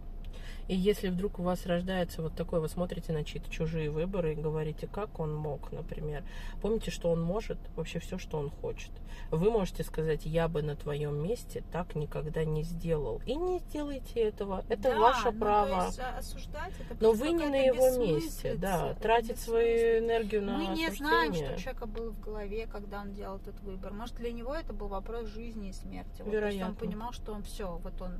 И 0.67 0.75
если 0.75 1.09
вдруг 1.09 1.39
у 1.39 1.43
вас 1.43 1.65
рождается 1.65 2.21
вот 2.21 2.33
такой, 2.35 2.59
вы 2.59 2.69
смотрите 2.69 3.11
на 3.13 3.23
чьи-то 3.23 3.49
чужие 3.49 3.89
выборы 3.89 4.33
и 4.33 4.35
говорите, 4.35 4.87
как 4.87 5.19
он 5.19 5.33
мог, 5.35 5.71
например. 5.71 6.23
Помните, 6.61 6.91
что 6.91 7.09
он 7.11 7.21
может 7.21 7.57
вообще 7.75 7.99
все, 7.99 8.17
что 8.17 8.37
он 8.37 8.49
хочет. 8.49 8.91
Вы 9.29 9.49
можете 9.51 9.83
сказать, 9.83 10.25
я 10.25 10.47
бы 10.47 10.61
на 10.61 10.75
твоем 10.75 11.15
месте 11.21 11.63
так 11.71 11.95
никогда 11.95 12.45
не 12.45 12.63
сделал. 12.63 13.21
И 13.25 13.35
не 13.35 13.59
сделайте 13.59 14.21
этого. 14.21 14.63
Это 14.69 14.83
Да, 14.91 14.99
ваше 14.99 15.31
ну, 15.31 15.39
право. 15.39 15.87
осуждать 16.17 16.73
это 16.79 17.03
Но 17.03 17.11
вы 17.11 17.31
не 17.31 17.47
на 17.47 17.55
его 17.55 17.97
месте, 18.05 18.55
да. 18.55 18.93
Тратить 18.95 19.39
свою 19.39 19.99
энергию 19.99 20.41
на 20.41 20.57
Мы 20.57 20.67
не 20.67 20.89
знаем, 20.91 21.33
что 21.33 21.43
осуждение. 21.43 21.55
у 21.55 21.59
человека 21.59 21.85
было 21.87 22.11
в 22.11 22.19
голове, 22.21 22.67
когда 22.67 23.01
он 23.01 23.13
делал 23.13 23.37
этот 23.37 23.59
выбор. 23.61 23.93
Может, 23.93 24.15
для 24.15 24.31
него 24.31 24.55
это 24.55 24.73
был 24.73 24.87
вопрос 24.87 25.27
жизни 25.27 25.69
и 25.69 25.73
смерти. 25.73 26.09
Вот, 26.09 26.17
то 26.17 26.23
есть 26.23 26.33
Вероятно. 26.33 26.67
он 26.69 26.75
понимал, 26.75 27.11
что 27.11 27.33
он 27.33 27.43
все, 27.43 27.79
вот 27.83 28.01
он 28.01 28.11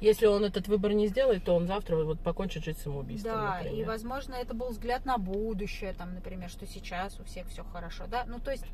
Если 0.00 0.26
он 0.26 0.44
этот 0.44 0.68
выбор 0.68 0.92
не 0.92 1.08
сделает, 1.08 1.44
то 1.44 1.54
он 1.54 1.66
завтра 1.66 1.96
вот 1.96 2.20
покончит 2.20 2.64
жизнь 2.64 2.78
самоубийством, 2.78 3.32
Да, 3.32 3.60
и, 3.60 3.64
например. 3.64 3.86
возможно, 3.88 4.34
это 4.34 4.54
был 4.54 4.68
взгляд 4.68 5.04
на 5.04 5.18
будущее, 5.18 5.92
там, 5.92 6.14
например, 6.14 6.48
что 6.50 6.66
сейчас 6.66 7.18
у 7.18 7.24
всех 7.24 7.48
все 7.48 7.64
хорошо, 7.64 8.04
да. 8.06 8.24
Ну, 8.26 8.38
то 8.38 8.50
есть 8.52 8.64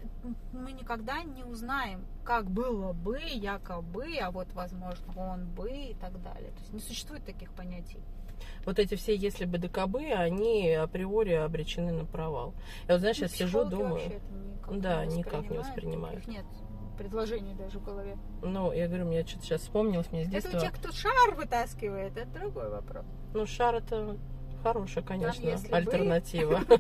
мы 0.53 0.73
никогда 0.73 1.23
не 1.23 1.45
узнаем, 1.45 2.05
как 2.25 2.51
было 2.51 2.93
бы, 2.93 3.21
якобы, 3.21 4.17
а 4.21 4.31
вот, 4.31 4.53
возможно, 4.53 5.07
он 5.17 5.47
бы 5.47 5.71
и 5.71 5.95
так 5.95 6.23
далее. 6.23 6.51
То 6.51 6.61
есть 6.61 6.73
не 6.73 6.81
существует 6.81 7.25
таких 7.25 7.53
понятий. 7.53 7.99
Вот 8.67 8.79
эти 8.79 8.95
все 8.95 9.15
если 9.15 9.47
бы 9.47 9.59
докобы, 9.59 10.05
они 10.13 10.73
априори 10.73 11.33
обречены 11.33 11.93
на 11.93 12.05
провал. 12.05 12.53
Я 12.89 12.95
вот, 12.95 13.01
знаешь, 13.01 13.19
Ну, 13.19 13.27
сейчас 13.29 13.39
сижу, 13.39 13.65
думаю, 13.65 13.93
вообще 13.95 14.09
это 14.09 14.73
никак 14.75 14.81
Да, 14.81 15.07
не 15.07 15.17
никак 15.19 15.51
не 15.51 15.59
воспринимают. 15.59 16.21
Их 16.21 16.29
нет 16.29 16.45
предложений 16.95 17.55
даже 17.59 17.79
в 17.79 17.85
голове. 17.85 18.17
ну, 18.43 18.73
я 18.73 18.89
говорю, 18.89 19.07
мне 19.07 19.27
что-то 19.27 19.45
сейчас 19.45 19.63
вспомнилось, 19.63 20.11
мне 20.13 20.25
с 20.25 20.29
Это 20.29 20.33
детства... 20.33 20.59
у 20.59 20.61
тех, 20.61 20.73
кто 20.73 20.93
шар 20.93 21.35
вытаскивает, 21.35 22.17
это 22.17 22.41
другой 22.41 22.69
вопрос. 22.71 23.05
Ну, 23.33 23.47
шар 23.47 23.77
это 23.77 24.17
хорошая, 24.65 25.05
конечно, 25.05 25.45
бы. 25.45 25.77
альтернатива. 25.77 26.61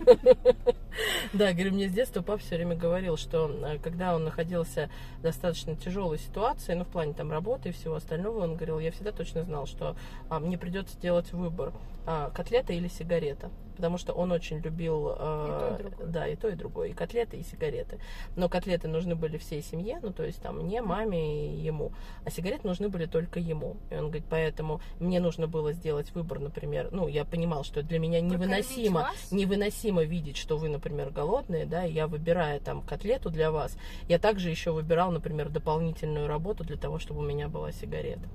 Да, 1.32 1.52
говорю, 1.52 1.72
мне 1.72 1.88
с 1.88 1.92
детства 1.92 2.22
папа 2.22 2.38
все 2.38 2.54
время 2.54 2.76
говорил, 2.76 3.16
что 3.16 3.48
э, 3.48 3.78
когда 3.78 4.14
он 4.14 4.24
находился 4.24 4.88
в 5.18 5.22
достаточно 5.22 5.74
тяжелой 5.74 6.18
ситуации, 6.18 6.74
ну, 6.74 6.84
в 6.84 6.88
плане 6.88 7.14
там 7.14 7.32
работы 7.32 7.70
и 7.70 7.72
всего 7.72 7.96
остального, 7.96 8.44
он 8.44 8.54
говорил, 8.54 8.78
я 8.78 8.92
всегда 8.92 9.10
точно 9.10 9.42
знал, 9.42 9.66
что 9.66 9.96
а, 10.28 10.38
мне 10.38 10.56
придется 10.56 10.96
делать 11.00 11.32
выбор, 11.32 11.72
а, 12.06 12.30
котлета 12.30 12.72
или 12.72 12.88
сигарета. 12.88 13.50
Потому 13.76 13.98
что 13.98 14.12
он 14.12 14.30
очень 14.30 14.58
любил... 14.58 15.16
э, 15.18 15.76
И 15.78 15.82
то, 15.82 15.88
и. 15.88 16.06
Да, 16.06 16.28
и 16.28 16.36
то, 16.36 16.48
и 16.48 16.54
другое. 16.54 16.90
И 16.90 16.92
котлеты, 16.92 17.38
и 17.38 17.42
сигареты. 17.42 17.98
Но 18.36 18.48
котлеты 18.48 18.86
нужны 18.86 19.16
были 19.16 19.36
всей 19.36 19.62
семье, 19.62 19.98
ну, 20.00 20.12
то 20.12 20.22
есть 20.22 20.40
там 20.40 20.58
мне, 20.58 20.80
маме 20.80 21.54
и 21.54 21.60
ему. 21.60 21.92
А 22.24 22.30
сигареты 22.30 22.68
нужны 22.68 22.88
были 22.88 23.06
только 23.06 23.40
ему. 23.40 23.76
И 23.90 23.94
он 23.94 24.06
говорит, 24.06 24.26
поэтому 24.30 24.80
мне 25.00 25.18
нужно 25.18 25.48
было 25.48 25.72
сделать 25.72 26.14
выбор, 26.14 26.38
например, 26.38 26.90
ну, 26.92 27.08
я 27.08 27.24
понимал, 27.24 27.64
что 27.64 27.73
для 27.82 27.98
меня 27.98 28.20
невыносимо, 28.20 29.10
невыносимо 29.30 30.02
видеть, 30.04 30.36
что 30.36 30.56
вы, 30.56 30.68
например, 30.68 31.10
голодные, 31.10 31.66
да, 31.66 31.84
и 31.84 31.92
я 31.92 32.06
выбирая 32.06 32.60
там 32.60 32.82
котлету 32.82 33.30
для 33.30 33.50
вас, 33.50 33.76
я 34.08 34.18
также 34.18 34.50
еще 34.50 34.70
выбирал, 34.72 35.10
например, 35.10 35.48
дополнительную 35.48 36.26
работу 36.28 36.64
для 36.64 36.76
того, 36.76 36.98
чтобы 36.98 37.20
у 37.20 37.24
меня 37.24 37.48
была 37.48 37.72
сигарета. 37.72 38.28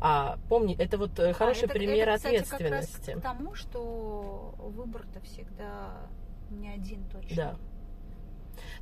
А 0.00 0.38
помни, 0.48 0.76
это 0.78 0.98
вот 0.98 1.18
э, 1.18 1.32
хороший 1.32 1.62
А, 1.62 1.66
это- 1.66 1.74
пример 1.74 2.08
это, 2.08 2.16
кстати, 2.16 2.34
ответственности. 2.36 3.12
Как 3.12 3.14
раз 3.14 3.18
к 3.18 3.22
тому, 3.22 3.54
что 3.54 4.54
выбор-то 4.58 5.20
всегда 5.20 6.08
не 6.50 6.68
один 6.70 7.04
точно. 7.12 7.36
Да. 7.36 7.56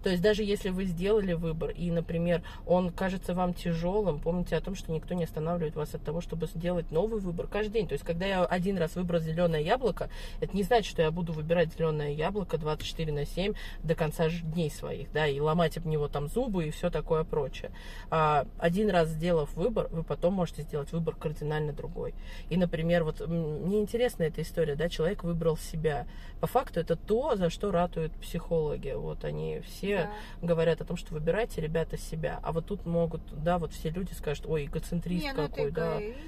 То 0.03 0.11
есть 0.11 0.23
даже 0.23 0.43
если 0.43 0.71
вы 0.71 0.85
сделали 0.85 1.33
выбор, 1.33 1.71
и, 1.71 1.91
например, 1.91 2.43
он 2.67 2.91
кажется 2.91 3.35
вам 3.35 3.55
тяжелым, 3.55 4.21
помните 4.21 4.57
о 4.57 4.61
том, 4.61 4.75
что 4.75 4.93
никто 4.93 5.15
не 5.15 5.25
останавливает 5.25 5.77
вас 5.77 5.95
от 5.95 6.03
того, 6.03 6.21
чтобы 6.21 6.47
сделать 6.47 6.91
новый 6.91 7.21
выбор 7.21 7.47
каждый 7.47 7.73
день. 7.73 7.89
То 7.89 7.95
есть 7.95 8.05
когда 8.05 8.27
я 8.27 8.45
один 8.45 8.79
раз 8.79 8.97
выбрал 8.97 9.21
зеленое 9.21 9.65
яблоко, 9.65 10.09
это 10.41 10.57
не 10.57 10.63
значит, 10.63 10.91
что 10.91 11.03
я 11.03 11.11
буду 11.11 11.33
выбирать 11.33 11.73
зеленое 11.75 12.15
яблоко 12.15 12.59
24 12.59 13.13
на 13.13 13.27
7 13.27 13.55
до 13.83 13.95
конца 13.95 14.29
дней 14.29 14.71
своих, 14.71 15.13
да, 15.13 15.27
и 15.27 15.41
ломать 15.41 15.77
об 15.77 15.87
него 15.87 16.09
там 16.09 16.29
зубы 16.29 16.67
и 16.67 16.71
все 16.71 16.91
такое 16.91 17.25
прочее. 17.25 17.71
А 18.11 18.47
один 18.59 18.91
раз 18.91 19.09
сделав 19.09 19.53
выбор, 19.55 19.89
вы 19.91 20.03
потом 20.03 20.35
можете 20.35 20.63
сделать 20.63 20.93
выбор 20.93 21.15
кардинально 21.17 21.73
другой. 21.73 22.15
И, 22.49 22.57
например, 22.57 23.05
вот 23.05 23.27
мне 23.27 23.81
интересна 23.81 24.25
эта 24.25 24.43
история, 24.43 24.75
да, 24.75 24.89
человек 24.89 25.25
выбрал 25.25 25.57
себя. 25.57 26.07
По 26.41 26.47
факту 26.47 26.81
это 26.81 26.97
то, 26.97 27.37
за 27.37 27.51
что 27.51 27.71
ратуют 27.71 28.13
психологи. 28.13 28.93
Вот 28.97 29.25
они 29.25 29.61
все 29.69 30.11
Да. 30.41 30.47
говорят 30.47 30.81
о 30.81 30.85
том, 30.85 30.97
что 30.97 31.15
выбирайте, 31.15 31.61
ребята, 31.61 31.97
себя. 31.97 32.41
А 32.43 32.53
вот 32.53 32.67
тут 32.67 32.85
могут, 32.87 33.21
да, 33.43 33.59
вот 33.59 33.73
все 33.73 33.91
люди 33.91 34.13
скажут, 34.13 34.47
ой, 34.47 34.67
эгоцентрист 34.67 35.25
Не, 35.25 35.33
ну 35.33 35.43
это 35.43 35.49
какой, 35.55 35.71
да. 35.71 35.99
эгоизм, 35.99 36.19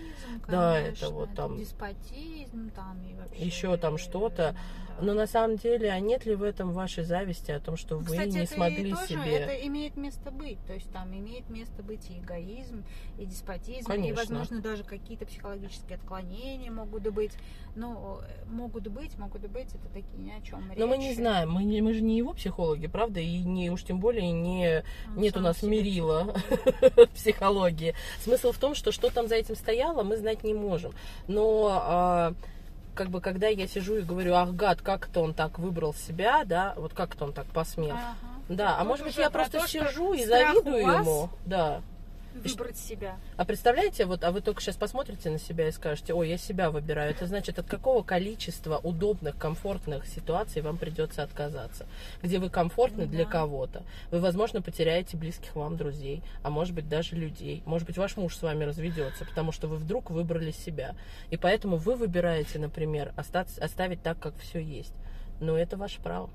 Да, 0.48 0.78
это 0.78 0.84
конечно, 0.86 1.10
вот 1.10 1.34
там- 1.34 1.56
деспотизм 1.58 2.70
там 2.70 3.02
и 3.02 3.14
вообще... 3.14 3.44
Еще 3.44 3.76
там 3.76 3.98
что-то. 3.98 4.54
да. 4.54 4.56
Но 5.02 5.14
на 5.14 5.26
самом 5.26 5.56
деле, 5.56 5.90
а 5.90 5.98
нет 5.98 6.26
ли 6.26 6.34
в 6.34 6.42
этом 6.42 6.72
вашей 6.72 7.04
зависти 7.04 7.50
о 7.50 7.58
том, 7.60 7.78
что 7.78 7.96
вы 7.96 8.04
Кстати, 8.04 8.28
не 8.28 8.40
это 8.40 8.52
смогли 8.52 8.90
и 8.90 8.92
тоже, 8.92 9.06
себе... 9.06 9.30
это 9.38 9.66
имеет 9.66 9.96
место 9.96 10.30
быть. 10.30 10.58
То 10.66 10.74
есть 10.74 10.90
там 10.92 11.10
имеет 11.16 11.48
место 11.48 11.82
быть 11.82 12.10
и 12.10 12.18
эгоизм, 12.18 12.84
и 13.18 13.24
деспотизм, 13.24 13.80
и, 13.90 13.94
Конечно. 13.96 14.16
возможно, 14.16 14.60
даже 14.60 14.84
какие-то 14.84 15.24
психологические 15.24 15.96
отклонения 15.96 16.70
могут 16.70 17.08
быть. 17.14 17.32
Ну, 17.76 18.18
э, 18.20 18.44
могут 18.50 18.88
быть, 18.88 19.16
могут 19.16 19.40
быть, 19.48 19.68
это 19.68 19.88
такие 19.88 20.18
ни 20.18 20.32
о 20.32 20.40
чем 20.42 20.70
Но 20.76 20.86
мы 20.86 20.98
не 20.98 21.14
знаем, 21.14 21.50
мы, 21.50 21.64
не- 21.64 21.80
мы 21.80 21.94
же 21.94 22.02
не 22.02 22.18
его 22.18 22.34
психологи, 22.34 22.86
правда, 22.86 23.19
и 23.20 23.38
не 23.40 23.70
уж 23.70 23.84
тем 23.84 24.00
более 24.00 24.30
не 24.32 24.84
Он 25.14 25.22
нет 25.22 25.36
у 25.36 25.40
нас 25.40 25.62
мерила 25.62 26.34
психолог. 26.34 27.10
психологии. 27.14 27.94
Смысл 28.22 28.52
в 28.52 28.58
том, 28.58 28.74
что 28.74 28.92
что 28.92 29.10
там 29.10 29.28
за 29.28 29.36
этим 29.36 29.56
стояло, 29.56 30.02
мы 30.02 30.16
знать 30.16 30.44
не 30.44 30.54
можем. 30.54 30.92
Но 31.26 31.68
а, 31.70 32.34
как 32.94 33.10
бы 33.10 33.20
когда 33.20 33.48
я 33.48 33.66
сижу 33.66 33.96
и 33.96 34.02
говорю, 34.02 34.34
ах, 34.34 34.52
гад, 34.54 34.82
как 34.82 35.08
это 35.08 35.20
он 35.20 35.34
так 35.34 35.58
выбрал 35.58 35.94
себя, 35.94 36.44
да, 36.44 36.74
вот 36.76 36.92
как 36.94 37.14
это 37.14 37.24
он 37.24 37.32
так 37.32 37.46
посмел. 37.46 37.92
Ага. 37.92 38.14
Да, 38.48 38.74
а 38.76 38.78
Тут 38.80 38.88
может 38.88 39.06
быть 39.06 39.16
я 39.16 39.30
про 39.30 39.44
просто 39.44 39.60
то, 39.60 39.68
сижу 39.68 40.12
и 40.12 40.24
завидую 40.24 40.84
вас 40.84 41.06
ему, 41.06 41.30
да. 41.46 41.82
Выбрать 42.34 42.78
себя. 42.78 43.18
А 43.36 43.44
представляете, 43.44 44.06
вот, 44.06 44.22
а 44.22 44.30
вы 44.30 44.40
только 44.40 44.62
сейчас 44.62 44.76
посмотрите 44.76 45.30
на 45.30 45.38
себя 45.38 45.68
и 45.68 45.72
скажете, 45.72 46.14
ой, 46.14 46.28
я 46.28 46.38
себя 46.38 46.70
выбираю. 46.70 47.10
Это 47.10 47.26
значит, 47.26 47.58
от 47.58 47.66
какого 47.66 48.02
количества 48.04 48.78
удобных, 48.78 49.36
комфортных 49.36 50.06
ситуаций 50.06 50.62
вам 50.62 50.76
придется 50.78 51.22
отказаться. 51.24 51.86
Где 52.22 52.38
вы 52.38 52.48
комфортны 52.48 53.06
для 53.06 53.24
Да. 53.24 53.30
кого-то. 53.30 53.82
Вы, 54.10 54.20
возможно, 54.20 54.62
потеряете 54.62 55.16
близких 55.16 55.56
вам 55.56 55.76
друзей, 55.76 56.22
а 56.42 56.50
может 56.50 56.74
быть 56.74 56.88
даже 56.88 57.16
людей. 57.16 57.62
Может 57.66 57.86
быть, 57.86 57.98
ваш 57.98 58.16
муж 58.16 58.36
с 58.36 58.42
вами 58.42 58.62
разведется, 58.64 59.24
потому 59.24 59.50
что 59.50 59.66
вы 59.66 59.76
вдруг 59.76 60.10
выбрали 60.10 60.52
себя. 60.52 60.94
И 61.30 61.36
поэтому 61.36 61.76
вы 61.78 61.96
выбираете, 61.96 62.58
например, 62.60 63.12
остаться, 63.16 63.62
оставить 63.62 64.02
так, 64.02 64.18
как 64.20 64.36
все 64.38 64.60
есть. 64.60 64.94
Но 65.40 65.56
это 65.58 65.76
ваше 65.76 66.00
право. 66.00 66.30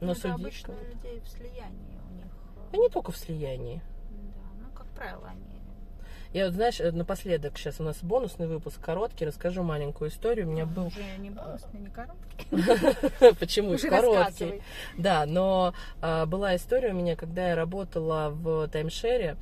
Но 0.00 0.08
Ну, 0.08 0.14
судить... 0.14 0.34
обычно 0.34 0.74
людей 0.74 1.20
в 1.24 1.28
слиянии 1.28 1.98
у 2.10 2.14
них. 2.14 2.26
э, 2.26 2.68
А 2.72 2.76
не 2.76 2.88
только 2.88 3.10
в 3.10 3.16
слиянии. 3.16 3.80
Правило, 4.98 5.28
они... 5.28 5.48
Я 6.32 6.44
вот, 6.44 6.54
знаешь, 6.54 6.78
э, 6.80 6.90
напоследок, 6.90 7.56
сейчас 7.56 7.80
у 7.80 7.84
нас 7.84 7.96
бонусный 8.02 8.46
выпуск, 8.46 8.78
короткий, 8.82 9.24
расскажу 9.24 9.62
маленькую 9.62 10.10
историю. 10.10 10.46
У 10.46 10.50
меня 10.50 10.66
был... 10.66 10.88
Уже 10.88 11.02
не 11.18 11.30
бонусный, 11.30 11.80
не 11.80 11.88
короткий. 11.88 13.34
Почему 13.40 13.70
Уже 13.70 13.88
короткий? 13.88 14.60
Да, 14.98 15.24
но 15.24 15.72
а, 16.02 16.26
была 16.26 16.54
история 16.56 16.90
у 16.90 16.94
меня, 16.94 17.16
когда 17.16 17.48
я 17.48 17.56
работала 17.56 18.28
в 18.30 18.68
таймшере. 18.68 19.36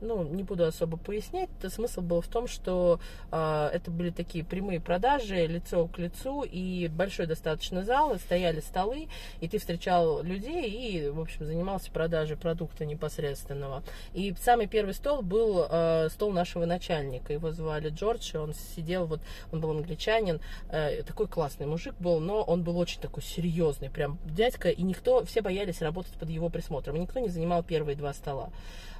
Ну, 0.00 0.24
не 0.24 0.42
буду 0.42 0.64
особо 0.64 0.96
пояснять. 0.96 1.48
Это 1.58 1.70
смысл 1.70 2.02
был 2.02 2.20
в 2.20 2.28
том, 2.28 2.46
что 2.46 3.00
а, 3.30 3.70
это 3.72 3.90
были 3.90 4.10
такие 4.10 4.44
прямые 4.44 4.80
продажи, 4.80 5.46
лицо 5.46 5.86
к 5.86 5.98
лицу, 5.98 6.42
и 6.42 6.88
большой 6.88 7.26
достаточно 7.26 7.82
зал, 7.82 8.14
и 8.14 8.18
стояли 8.18 8.60
столы, 8.60 9.08
и 9.40 9.48
ты 9.48 9.58
встречал 9.58 10.22
людей 10.22 10.70
и, 10.70 11.08
в 11.08 11.20
общем, 11.20 11.46
занимался 11.46 11.90
продажей 11.90 12.36
продукта 12.36 12.84
непосредственного. 12.84 13.82
И 14.12 14.34
самый 14.40 14.66
первый 14.66 14.94
стол 14.94 15.22
был 15.22 15.66
а, 15.68 16.08
стол 16.10 16.32
нашего 16.32 16.66
начальника. 16.66 17.32
Его 17.32 17.52
звали 17.52 17.88
Джордж, 17.88 18.30
и 18.34 18.36
он 18.36 18.52
сидел, 18.76 19.06
вот, 19.06 19.20
он 19.52 19.60
был 19.60 19.70
англичанин, 19.70 20.40
э, 20.68 21.02
такой 21.02 21.26
классный 21.26 21.66
мужик 21.66 21.94
был, 21.98 22.20
но 22.20 22.42
он 22.42 22.62
был 22.62 22.76
очень 22.78 23.00
такой 23.00 23.22
серьезный, 23.22 23.90
прям 23.90 24.18
дядька, 24.24 24.68
и 24.68 24.82
никто, 24.82 25.24
все 25.24 25.40
боялись 25.40 25.80
работать 25.80 26.12
под 26.14 26.28
его 26.28 26.48
присмотром, 26.48 26.96
и 26.96 27.00
никто 27.00 27.20
не 27.20 27.28
занимал 27.28 27.62
первые 27.62 27.96
два 27.96 28.12
стола. 28.12 28.50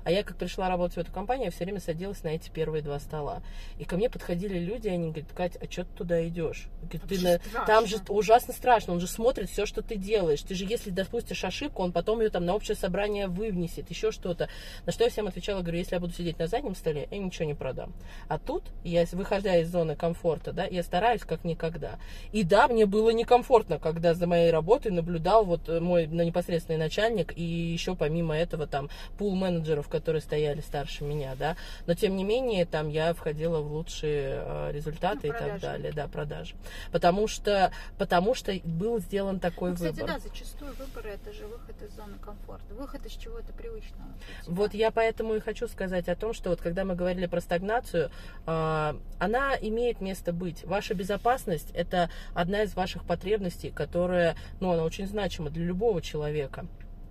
А 0.07 0.11
я, 0.13 0.23
как 0.23 0.37
пришла 0.37 0.69
работать 0.69 0.95
в 0.97 1.01
эту 1.01 1.11
компанию, 1.11 1.47
я 1.47 1.51
все 1.51 1.65
время 1.65 1.81
садилась 1.81 2.23
на 2.23 2.29
эти 2.29 2.49
первые 2.49 2.81
два 2.81 3.01
стола. 3.01 3.43
И 3.77 3.85
ко 3.85 3.97
мне 3.97 4.09
подходили 4.09 4.57
люди, 4.57 4.87
и 4.87 4.91
они 4.93 5.11
говорят, 5.11 5.33
Кать, 5.33 5.57
а 5.61 5.65
что 5.69 5.83
ты 5.83 5.97
туда 5.97 6.29
идешь? 6.29 6.69
Там 6.89 7.01
«Ты 7.09 7.15
же 7.17 7.25
на- 7.25 7.39
страшно». 7.39 7.67
Там 7.67 7.87
же 7.89 7.97
ужасно 8.09 8.55
страшно, 8.55 8.93
он 8.93 9.01
же 9.01 9.09
смотрит 9.09 9.51
все, 9.51 9.67
что 9.67 9.83
ты 9.83 9.97
делаешь. 9.97 10.43
Ты 10.43 10.55
же, 10.55 10.65
если 10.65 10.91
допустишь 10.91 11.43
ошибку, 11.43 11.83
он 11.83 11.91
потом 11.91 12.21
ее 12.21 12.31
там 12.31 12.45
на 12.45 12.55
общее 12.55 12.77
собрание 12.77 13.27
вывнесет, 13.27 13.91
еще 13.91 14.13
что-то. 14.13 14.49
На 14.85 14.93
что 14.93 15.03
я 15.03 15.11
всем 15.11 15.27
отвечала, 15.27 15.63
говорю, 15.63 15.79
если 15.79 15.97
я 15.97 16.01
буду 16.01 16.13
сидеть 16.13 16.39
на 16.39 16.47
заднем 16.47 16.77
столе, 16.77 17.09
я 17.11 17.19
ничего 17.19 17.47
не 17.47 17.55
продам. 17.55 17.93
А 18.29 18.39
тут, 18.39 18.63
я, 18.85 19.05
выходя 19.11 19.57
из 19.57 19.73
зоны 19.73 19.97
комфорта, 19.97 20.53
да, 20.53 20.67
я 20.67 20.85
стараюсь 20.85 21.23
как 21.23 21.43
никогда. 21.43 21.99
И 22.31 22.45
да, 22.45 22.69
мне 22.69 22.87
было 22.87 23.11
некомфортно, 23.11 23.81
когда 23.81 24.15
за 24.15 24.29
моей 24.29 24.53
работой 24.53 24.93
наблюдал 24.93 25.45
вот 25.45 25.69
э, 25.69 25.81
мой 25.81 26.07
непосредственный 26.07 26.79
начальник 26.79 27.37
и 27.37 27.43
еще 27.43 27.97
помимо 27.97 28.37
этого 28.37 28.69
там 28.69 28.89
пул 29.19 29.35
менеджеров, 29.35 29.89
которые 29.97 30.21
стояли 30.21 30.61
старше 30.61 31.05
меня, 31.05 31.35
да. 31.39 31.57
Но 31.87 31.95
тем 31.95 32.17
не 32.17 32.25
менее, 32.25 32.67
там 32.67 32.89
я 32.89 33.15
входила 33.15 33.61
в 33.61 33.73
лучшие 33.73 34.43
э, 34.45 34.73
результаты 34.73 35.29
Ну, 35.29 35.35
и 35.35 35.39
так 35.39 35.61
далее, 35.61 35.93
да, 35.93 36.07
продажи. 36.07 36.55
Потому 36.93 37.29
что, 37.29 37.73
потому 37.97 38.35
что 38.35 38.53
был 38.65 38.99
сделан 39.01 39.41
такой 39.41 39.71
Ну, 39.71 39.77
кстати, 39.77 40.01
выбор. 40.01 40.15
да, 40.15 40.19
зачастую 40.19 40.75
выборы 40.75 41.11
это 41.11 41.33
же 41.33 41.47
выход 41.47 41.83
из 41.83 41.95
зоны 41.97 42.19
комфорта, 42.21 42.75
выход 42.75 43.07
из 43.07 43.13
чего-то 43.13 43.53
привычного. 43.53 44.11
Вот 44.47 44.75
я 44.75 44.91
поэтому 44.91 45.35
и 45.35 45.41
хочу 45.41 45.67
сказать 45.67 46.09
о 46.09 46.17
том, 46.17 46.35
что 46.35 46.51
вот 46.51 46.61
когда 46.61 46.85
мы 46.85 46.95
говорили 46.95 47.27
про 47.27 47.41
стагнацию, 47.41 48.11
а, 48.45 48.97
она 49.19 49.55
имеет 49.61 50.01
место 50.01 50.33
быть. 50.33 50.65
Ваша 50.65 50.95
безопасность 50.95 51.71
это 51.75 52.11
одна 52.35 52.63
из 52.63 52.75
ваших 52.75 53.05
потребностей, 53.05 53.71
которая, 53.71 54.37
ну, 54.61 54.73
она 54.73 54.85
очень 54.85 55.07
значима 55.07 55.51
для 55.51 55.65
любого 55.65 56.03
человека. 56.03 56.67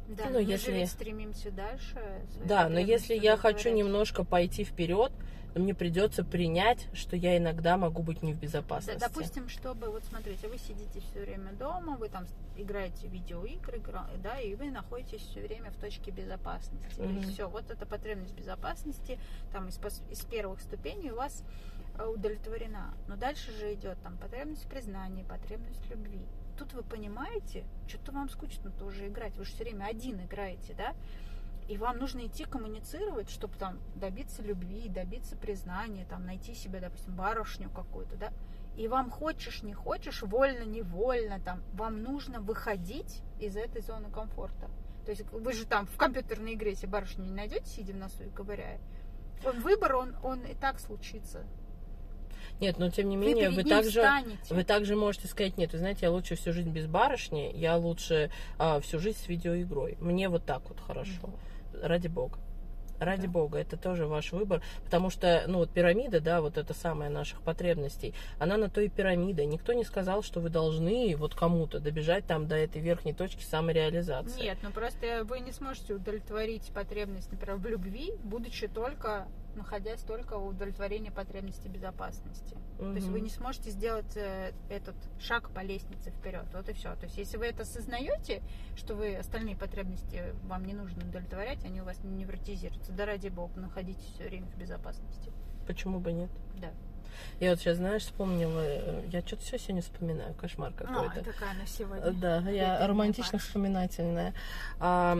Да, 0.08 0.26
ну, 0.26 0.32
но 0.34 0.36
мы 0.40 0.44
если- 0.44 0.80
же 0.82 0.88
стремимся 0.88 1.52
дальше. 1.52 2.26
Да, 2.46 2.70
но 2.70 2.80
если 2.80 3.16
я 3.16 3.38
хочу 3.38 3.74
немножко 3.74 4.24
пойти 4.24 4.64
вперед, 4.64 5.12
то 5.54 5.60
мне 5.62 5.74
придется 5.74 6.24
принять, 6.26 6.88
что 6.94 7.16
я 7.16 7.38
иногда 7.38 7.78
могу 7.78 8.04
быть 8.04 8.22
не 8.22 8.34
в 8.34 8.36
Да, 8.36 8.42
безопасности. 8.42 9.00
допустим, 9.00 9.48
чтобы, 9.48 9.90
вот 9.90 10.04
смотрите, 10.04 10.50
вы 10.50 10.58
сидите 10.58 11.00
все 11.00 11.22
время 11.22 11.54
дома, 11.54 11.96
вы 11.96 12.10
там 12.10 12.26
играете 12.58 13.08
в 13.08 13.12
видеоигры, 13.12 13.82
да, 14.22 14.38
и 14.40 14.54
вы 14.56 14.70
находитесь 14.70 15.22
все 15.22 15.42
время 15.42 15.72
в 15.72 15.78
точке 15.78 16.12
безопасности. 16.12 17.00
Мгм. 17.02 17.22
все, 17.24 17.48
вот 17.48 17.72
эта 17.72 17.86
потребность 17.86 18.34
безопасности, 18.36 19.18
там 19.54 19.70
из, 19.70 19.80
из 20.12 20.26
первых 20.26 20.60
ступеней 20.62 21.12
у 21.12 21.16
вас 21.16 21.42
э, 21.98 22.06
удовлетворена. 22.06 22.94
Но 23.08 23.16
дальше 23.16 23.52
же 23.54 23.74
идет 23.74 23.98
там 24.04 24.18
потребность 24.18 24.66
в 24.66 24.68
признании, 24.68 25.24
потребность 25.24 25.90
любви. 25.90 26.22
Тут 26.58 26.74
вы 26.74 26.84
понимаете, 26.84 27.66
что-то 27.88 28.12
вам 28.14 28.30
скучно 28.30 28.72
тоже 28.72 29.08
играть, 29.08 29.36
вы 29.36 29.46
же 29.46 29.52
все 29.52 29.64
время 29.64 29.86
один 29.86 30.22
играете, 30.24 30.74
да? 30.74 30.94
И 31.68 31.78
вам 31.78 31.98
нужно 31.98 32.28
идти 32.28 32.46
коммуницировать, 32.46 33.30
чтобы 33.30 33.56
там 33.58 33.80
добиться 33.96 34.42
любви, 34.44 34.88
добиться 34.88 35.36
признания, 35.36 36.06
там 36.06 36.26
найти 36.26 36.54
себе, 36.54 36.80
допустим, 36.80 37.16
барышню 37.16 37.70
какую-то, 37.70 38.16
да. 38.16 38.32
И 38.78 38.88
вам 38.88 39.10
хочешь, 39.10 39.64
не 39.64 39.74
хочешь, 39.74 40.22
вольно, 40.22 40.64
невольно, 40.64 41.40
там, 41.40 41.64
вам 41.74 42.04
нужно 42.04 42.40
выходить 42.40 43.22
из 43.40 43.58
этой 43.58 43.82
зоны 43.82 44.12
комфорта. 44.12 44.70
То 45.06 45.12
есть 45.12 45.24
вы 45.32 45.54
же 45.54 45.66
там 45.66 45.88
в 45.88 45.98
компьютерной 45.98 46.54
игре 46.54 46.76
себе 46.76 46.90
барышню 46.90 47.26
не 47.26 47.34
найдете, 47.34 47.66
сидя 47.66 47.94
в 47.94 47.98
носу 47.98 48.24
и 48.24 48.30
ковыряя. 48.30 48.80
Выбор, 49.44 49.96
он, 49.96 50.16
он 50.24 50.44
и 50.46 50.54
так 50.54 50.80
случится. 50.80 51.46
Нет, 52.60 52.78
но 52.80 52.90
тем 52.90 53.10
не 53.10 53.18
Вы 53.18 53.26
менее, 53.26 53.50
вы, 53.50 53.64
ним 53.64 53.70
также... 53.70 53.90
встанете. 54.02 54.54
Вы 54.54 54.64
также 54.64 54.96
можете 54.96 55.28
сказать, 55.28 55.58
нет, 55.58 55.74
вы 55.74 55.80
знаете, 55.80 56.00
я 56.04 56.12
лучше 56.12 56.36
всю 56.36 56.54
жизнь 56.54 56.70
без 56.70 56.88
барышни, 56.88 57.52
я 57.56 57.76
лучше 57.78 58.32
а, 58.58 58.80
всю 58.80 59.00
жизнь 59.00 59.18
с 59.20 59.28
видеоигрой. 59.28 59.98
Мне 60.00 60.30
вот 60.30 60.46
так 60.46 60.62
вот 60.70 60.80
хорошо. 60.80 61.30
Ради 61.82 62.08
бога. 62.08 62.40
Ради 62.98 63.28
Да. 63.28 63.34
бога, 63.34 63.58
это 63.58 63.76
тоже 63.76 64.08
ваш 64.08 64.32
выбор, 64.32 64.62
потому 64.86 65.10
что, 65.10 65.44
ну, 65.48 65.58
вот 65.58 65.70
пирамида, 65.70 66.22
да, 66.22 66.40
вот 66.40 66.58
это 66.58 66.74
самая 66.74 67.10
наших 67.10 67.42
потребностей, 67.42 68.14
она 68.40 68.56
на 68.56 68.70
то 68.70 68.80
и 68.80 68.88
пирамида. 68.88 69.44
Никто 69.44 69.74
не 69.74 69.84
сказал, 69.84 70.24
что 70.24 70.40
вы 70.40 70.48
должны 70.48 71.14
вот 71.18 71.36
кому-то 71.36 71.82
добежать 71.82 72.26
там 72.26 72.48
до 72.48 72.56
этой 72.56 72.82
верхней 72.82 73.12
точки 73.12 73.44
самореализации. 73.44 74.44
Нет, 74.44 74.60
ну 74.64 74.72
просто 74.72 75.26
вы 75.26 75.42
не 75.42 75.52
сможете 75.52 75.96
удовлетворить 75.96 76.72
потребность, 76.74 77.30
например, 77.34 77.58
в 77.58 77.66
любви, 77.68 78.14
будучи 78.24 78.70
только, 78.70 79.28
находясь 79.56 80.02
только 80.02 80.38
в 80.38 80.48
удовлетворении 80.48 81.10
потребности 81.10 81.68
безопасности. 81.68 82.56
То 82.78 82.94
есть 82.94 83.08
вы 83.08 83.22
не 83.22 83.30
сможете 83.30 83.72
сделать 83.72 84.16
э, 84.16 84.52
этот 84.70 84.96
шаг 85.20 85.50
по 85.52 85.62
лестнице 85.62 86.12
вперед. 86.12 86.46
Вот 86.54 86.68
и 86.70 86.74
все. 86.74 86.96
То 86.96 87.06
есть 87.06 87.18
если 87.18 87.38
вы 87.38 87.46
это 87.46 87.64
осознаете, 87.64 88.42
что 88.76 88.96
вы 88.96 89.16
остальные 89.16 89.56
потребности 89.56 90.36
вам 90.44 90.66
не 90.66 90.74
нужно 90.74 91.04
удовлетворять, 91.04 91.64
они 91.64 91.82
у 91.82 91.86
вас 91.86 92.04
не 92.04 92.12
невротизируются. 92.12 92.92
Да 92.92 93.06
ради 93.06 93.30
бога, 93.30 93.60
находитесь 93.60 94.06
все 94.16 94.26
время 94.26 94.48
в 94.48 94.58
безопасности. 94.58 95.32
Почему 95.68 96.00
бы 96.00 96.12
нет? 96.12 96.30
Да. 96.60 96.72
Я 97.40 97.52
вот 97.52 97.60
сейчас, 97.60 97.78
знаешь, 97.78 98.04
вспомнила, 98.04 98.62
э, 98.62 99.04
я 99.12 99.22
что-то 99.22 99.44
все 99.44 99.58
сегодня 99.58 99.82
вспоминаю, 99.82 100.34
кошмар 100.36 100.74
какой-то. 100.74 101.22
А, 101.22 101.24
такая 101.24 101.52
она 101.52 101.66
сегодня. 101.66 102.12
Да, 102.12 102.40
я 102.50 102.86
романтично 102.86 103.40
вспоминательная. 103.40 104.34
А, 104.80 105.18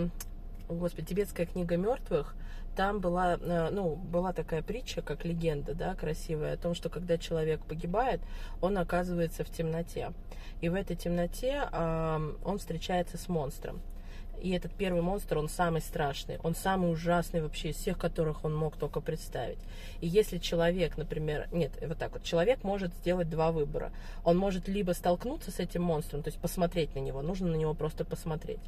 господи, 0.68 1.08
тибетская 1.08 1.46
книга 1.46 1.78
мертвых. 1.78 2.36
Там 2.76 3.00
была, 3.00 3.38
э, 3.40 3.70
ну, 3.72 3.96
была 3.96 4.34
такая 4.34 4.62
притча, 4.62 5.02
как 5.02 5.24
легенда, 5.26 5.74
да, 5.74 5.96
красивая, 5.96 6.54
о 6.54 6.58
том, 6.58 6.76
что 6.76 6.90
когда 6.90 7.18
человек 7.18 7.62
погибает, 7.62 8.22
он 8.62 8.78
оказывается 8.78 9.44
в 9.44 9.50
темноте. 9.50 10.12
И 10.62 10.70
в 10.70 10.76
этой 10.76 10.96
темноте 10.96 11.68
ам, 11.72 12.38
он 12.44 12.58
встречается 12.58 13.18
с 13.18 13.30
монстром. 13.30 13.82
И 14.42 14.52
этот 14.52 14.74
первый 14.74 15.02
монстр, 15.02 15.38
он 15.38 15.50
самый 15.50 15.82
страшный, 15.82 16.40
он 16.44 16.56
самый 16.56 16.92
ужасный 16.92 17.42
вообще 17.42 17.70
из 17.70 17.78
всех, 17.78 17.98
которых 17.98 18.46
он 18.46 18.56
мог 18.56 18.78
только 18.78 19.02
представить. 19.02 19.60
И 20.02 20.08
если 20.08 20.38
человек, 20.38 20.98
например, 20.98 21.48
нет, 21.52 21.72
вот 21.82 21.98
так 21.98 22.14
вот, 22.14 22.24
человек 22.24 22.64
может 22.64 22.94
сделать 22.96 23.30
два 23.30 23.52
выбора. 23.52 23.92
Он 24.24 24.38
может 24.38 24.68
либо 24.68 24.92
столкнуться 24.92 25.52
с 25.52 25.60
этим 25.60 25.84
монстром, 25.84 26.22
то 26.24 26.30
есть 26.30 26.40
посмотреть 26.40 26.96
на 26.96 27.00
него, 27.00 27.22
нужно 27.22 27.48
на 27.48 27.56
него 27.56 27.74
просто 27.74 28.06
посмотреть. 28.06 28.60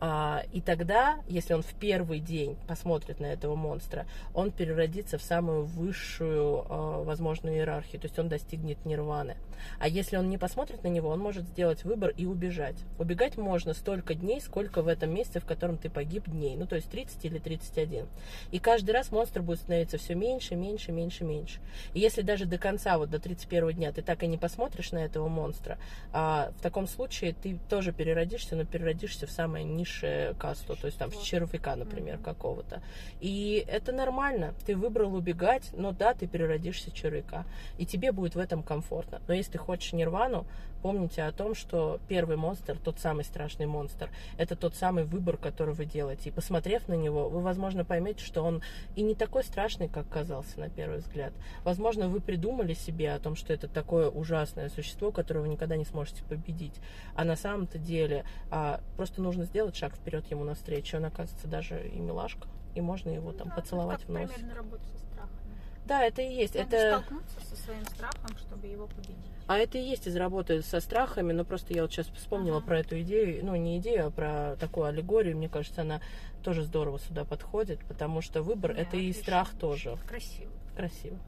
А, 0.00 0.42
и 0.52 0.60
тогда, 0.60 1.18
если 1.28 1.54
он 1.54 1.62
в 1.62 1.74
первый 1.74 2.20
день 2.20 2.56
посмотрит 2.66 3.20
на 3.20 3.26
этого 3.26 3.54
монстра, 3.54 4.06
он 4.34 4.50
переродится 4.50 5.18
в 5.18 5.22
самую 5.22 5.64
высшую 5.64 6.64
а, 6.68 7.02
возможную 7.02 7.56
иерархию, 7.56 8.00
то 8.00 8.06
есть 8.06 8.18
он 8.18 8.28
достигнет 8.28 8.84
нирваны. 8.84 9.36
А 9.78 9.88
если 9.88 10.16
он 10.16 10.30
не 10.30 10.38
посмотрит 10.38 10.82
на 10.84 10.88
него, 10.88 11.08
он 11.08 11.18
может 11.18 11.44
сделать 11.44 11.84
выбор 11.84 12.12
и 12.16 12.26
убежать. 12.26 12.76
Убегать 12.98 13.36
можно 13.36 13.74
столько 13.74 14.14
дней, 14.14 14.40
сколько 14.40 14.82
в 14.82 14.88
этом 14.88 15.14
месте, 15.16 15.40
в 15.40 15.44
котором 15.44 15.78
ты 15.78 15.90
погиб 15.90 16.28
дней, 16.28 16.56
ну 16.56 16.66
то 16.66 16.76
есть 16.76 16.90
30 16.90 17.24
или 17.24 17.38
31. 17.38 18.06
И 18.52 18.58
каждый 18.58 18.90
раз 18.90 19.10
монстр 19.10 19.42
будет 19.42 19.60
становиться 19.60 19.98
все 19.98 20.14
меньше, 20.14 20.54
меньше, 20.54 20.92
меньше, 20.92 21.24
меньше. 21.24 21.60
И 21.94 22.00
если 22.00 22.22
даже 22.22 22.46
до 22.46 22.58
конца, 22.58 22.98
вот 22.98 23.10
до 23.10 23.18
31 23.18 23.72
дня 23.72 23.92
ты 23.92 24.02
так 24.02 24.22
и 24.22 24.26
не 24.26 24.38
посмотришь 24.38 24.92
на 24.92 24.98
этого 24.98 25.28
монстра, 25.28 25.78
а, 26.12 26.52
в 26.58 26.62
таком 26.62 26.86
случае 26.86 27.34
ты 27.34 27.58
тоже 27.68 27.92
переродишься, 27.92 28.56
но 28.56 28.64
переродишься 28.64 29.26
в 29.26 29.30
самое 29.30 29.64
низшее 29.64 30.34
касту, 30.34 30.76
то 30.76 30.86
есть 30.86 30.98
там 30.98 31.10
в 31.10 31.22
червяка, 31.22 31.76
например, 31.76 32.18
какого-то. 32.18 32.82
И 33.20 33.64
это 33.68 33.92
нормально. 33.92 34.54
Ты 34.66 34.76
выбрал 34.76 35.14
убегать, 35.14 35.70
но 35.72 35.92
да, 35.92 36.14
ты 36.14 36.26
переродишься 36.26 36.90
в 36.90 36.94
червяка. 36.94 37.44
И 37.78 37.86
тебе 37.86 38.12
будет 38.12 38.34
в 38.34 38.38
этом 38.38 38.62
комфортно. 38.62 39.20
Но 39.28 39.34
если 39.34 39.52
ты 39.52 39.58
хочешь 39.58 39.92
нирвану, 39.92 40.46
помните 40.82 41.22
о 41.22 41.32
том, 41.32 41.54
что 41.54 42.00
первый 42.08 42.36
монстр, 42.36 42.78
тот 42.78 42.98
самый 42.98 43.24
страшный 43.24 43.66
монстр, 43.66 44.10
это 44.38 44.56
тот 44.56 44.74
самый 44.74 45.04
выбор, 45.04 45.36
который 45.36 45.74
вы 45.74 45.84
делаете. 45.84 46.30
И 46.30 46.32
посмотрев 46.32 46.88
на 46.88 46.94
него, 46.94 47.28
вы, 47.28 47.40
возможно, 47.40 47.84
поймете, 47.84 48.24
что 48.24 48.42
он 48.42 48.62
и 48.94 49.02
не 49.02 49.14
такой 49.14 49.44
страшный, 49.44 49.88
как 49.88 50.08
казался 50.08 50.58
на 50.60 50.68
первый 50.68 50.98
взгляд. 50.98 51.32
Возможно, 51.64 52.08
вы 52.08 52.20
придумали 52.20 52.74
себе 52.74 53.12
о 53.12 53.18
том, 53.18 53.36
что 53.36 53.52
это 53.52 53.68
такое 53.68 54.08
ужасное 54.08 54.68
существо, 54.68 55.10
которое 55.10 55.40
вы 55.40 55.48
никогда 55.48 55.76
не 55.76 55.84
сможете 55.84 56.22
победить. 56.24 56.74
А 57.14 57.24
на 57.24 57.36
самом-то 57.36 57.78
деле 57.78 58.24
а, 58.50 58.80
просто 58.96 59.22
нужно 59.22 59.44
сделать 59.44 59.76
шаг 59.76 59.94
вперед 59.94 60.30
ему 60.30 60.44
навстречу. 60.44 60.96
Он, 60.96 61.06
оказывается, 61.06 61.48
даже 61.48 61.88
и 61.88 61.98
милашка. 61.98 62.48
И 62.74 62.80
можно 62.80 63.10
его 63.10 63.32
там 63.32 63.48
Да, 63.48 63.54
поцеловать 63.54 64.04
в 64.04 64.08
нос. 64.10 64.30
примерно 64.30 64.54
работать 64.54 64.86
со 64.86 64.98
страхами. 64.98 65.56
Да, 65.86 66.04
это 66.04 66.20
и 66.20 66.34
есть. 66.34 66.54
Надо 66.54 66.76
это... 66.76 66.98
столкнуться 66.98 67.40
со 67.40 67.56
своим 67.56 67.84
страхом, 67.86 68.36
чтобы 68.38 68.66
его 68.66 68.86
победить. 68.86 69.16
А 69.46 69.58
это 69.58 69.78
и 69.78 69.82
есть 69.82 70.06
из 70.08 70.16
работы 70.16 70.60
со 70.62 70.80
страхами, 70.80 71.32
но 71.32 71.44
просто 71.44 71.72
я 71.72 71.82
вот 71.82 71.92
сейчас 71.92 72.08
вспомнила 72.08 72.58
Ага. 72.58 72.66
про 72.66 72.78
эту 72.80 73.00
идею, 73.02 73.44
ну 73.44 73.54
не 73.54 73.78
идею, 73.78 74.08
а 74.08 74.10
про 74.10 74.56
такую 74.58 74.86
аллегорию, 74.86 75.36
мне 75.36 75.48
кажется, 75.48 75.82
она 75.82 76.00
тоже 76.42 76.62
здорово 76.64 76.98
сюда 76.98 77.24
подходит, 77.24 77.78
потому 77.86 78.20
что 78.22 78.42
выбор 78.42 78.74
Да, 78.74 78.80
это 78.82 78.96
и 78.96 79.10
отлично, 79.10 79.22
страх 79.22 79.46
отлично. 79.48 79.60
тоже. 79.60 79.98
Красиво. 80.08 80.50
Красиво. 80.76 81.18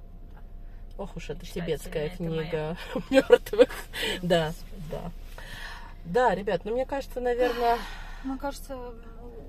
Ох 0.99 1.17
уж 1.17 1.31
это 1.31 1.41
Мечтательная 1.43 1.67
тибетская 1.79 2.07
это 2.07 2.17
книга 2.17 2.77
мертвых. 3.11 3.69
Да, 4.23 4.53
да. 4.91 5.13
Да, 6.05 6.35
ребят, 6.35 6.63
ну 6.65 6.73
мне 6.73 6.87
кажется, 6.87 7.21
наверное, 7.21 7.79
Мне 8.25 8.37
кажется, 8.37 8.77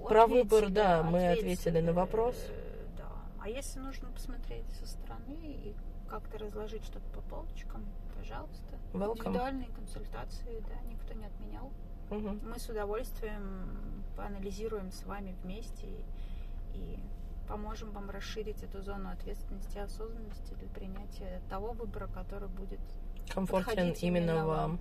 Про 0.07 0.25
ответили, 0.25 0.43
выбор, 0.43 0.69
да, 0.69 1.01
мы 1.01 1.31
ответили 1.31 1.79
на 1.79 1.93
вопрос. 1.93 2.35
э, 2.49 2.85
Да. 2.99 3.05
А 3.41 3.49
если 3.49 3.79
нужно 3.79 4.09
посмотреть 4.09 4.65
со 4.79 4.85
стороны 4.87 5.39
и 5.41 5.73
как-то 6.07 6.37
разложить 6.37 6.83
что-то 6.83 7.05
по 7.15 7.21
полочкам, 7.21 7.83
пожалуйста. 8.19 8.75
Welcome. 8.93 9.17
Индивидуальные 9.29 9.69
консультации, 9.69 10.63
да, 10.67 10.91
никто 10.91 11.13
не 11.13 11.25
отменял. 11.25 11.71
мгм. 12.09 12.39
Мы 12.43 12.59
с 12.59 12.67
удовольствием 12.69 14.03
поанализируем 14.17 14.91
с 14.91 15.03
вами 15.05 15.35
вместе 15.43 15.87
и, 15.87 16.05
и 16.73 16.99
поможем 17.47 17.91
вам 17.91 18.09
расширить 18.09 18.61
эту 18.63 18.81
зону 18.81 19.09
ответственности 19.09 19.77
и 19.77 19.79
осознанности 19.79 20.53
для 20.55 20.69
принятия 20.69 21.41
того 21.49 21.71
выбора, 21.73 22.07
который 22.07 22.49
будет 22.49 22.79
комфортен 23.33 23.93
именно 23.93 24.03
именно 24.03 24.35
вам. 24.45 24.45
вам. 24.45 24.79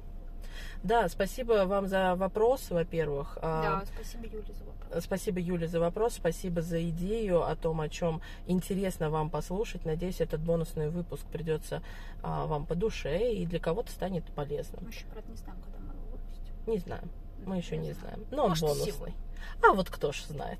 Да, 0.82 1.08
спасибо 1.08 1.64
вам 1.66 1.88
за 1.88 2.14
вопрос, 2.14 2.70
во-первых. 2.70 3.38
А, 3.42 3.80
Да, 3.80 3.86
спасибо, 3.94 4.26
Юля, 4.26 4.44
за 4.52 4.64
вопрос. 4.64 5.04
Спасибо, 5.04 5.40
Юля, 5.40 5.66
за 5.68 5.80
вопрос. 5.80 6.14
Спасибо 6.14 6.62
за 6.62 6.88
идею 6.90 7.42
о 7.42 7.54
том, 7.56 7.80
о 7.80 7.88
чем 7.88 8.20
интересно 8.46 9.10
вам 9.10 9.28
послушать. 9.30 9.84
Надеюсь, 9.84 10.20
этот 10.20 10.40
бонусный 10.40 10.88
выпуск 10.88 11.26
придется 11.26 11.82
а, 12.22 12.46
вам 12.46 12.64
по 12.66 12.74
душе 12.74 13.32
и 13.32 13.44
для 13.46 13.58
кого-то 13.60 13.90
станет 13.90 14.24
полезным. 14.32 14.84
Мы 14.84 14.90
еще, 14.90 15.04
правда, 15.12 15.30
не 15.30 15.36
знаем, 15.36 15.58
когда 15.62 15.78
мы 15.78 15.92
его 15.94 16.06
выпустим. 16.12 16.72
Не 16.72 16.78
знаю. 16.78 17.02
Мы 17.44 17.56
еще 17.56 17.76
не 17.76 17.92
знаем. 17.92 18.24
Но 18.30 18.44
он 18.44 18.48
Может, 18.50 18.62
бонусный. 18.64 18.92
сегодня. 18.92 19.14
А 19.62 19.72
вот 19.72 19.90
кто 19.90 20.12
ж 20.12 20.22
знает. 20.28 20.58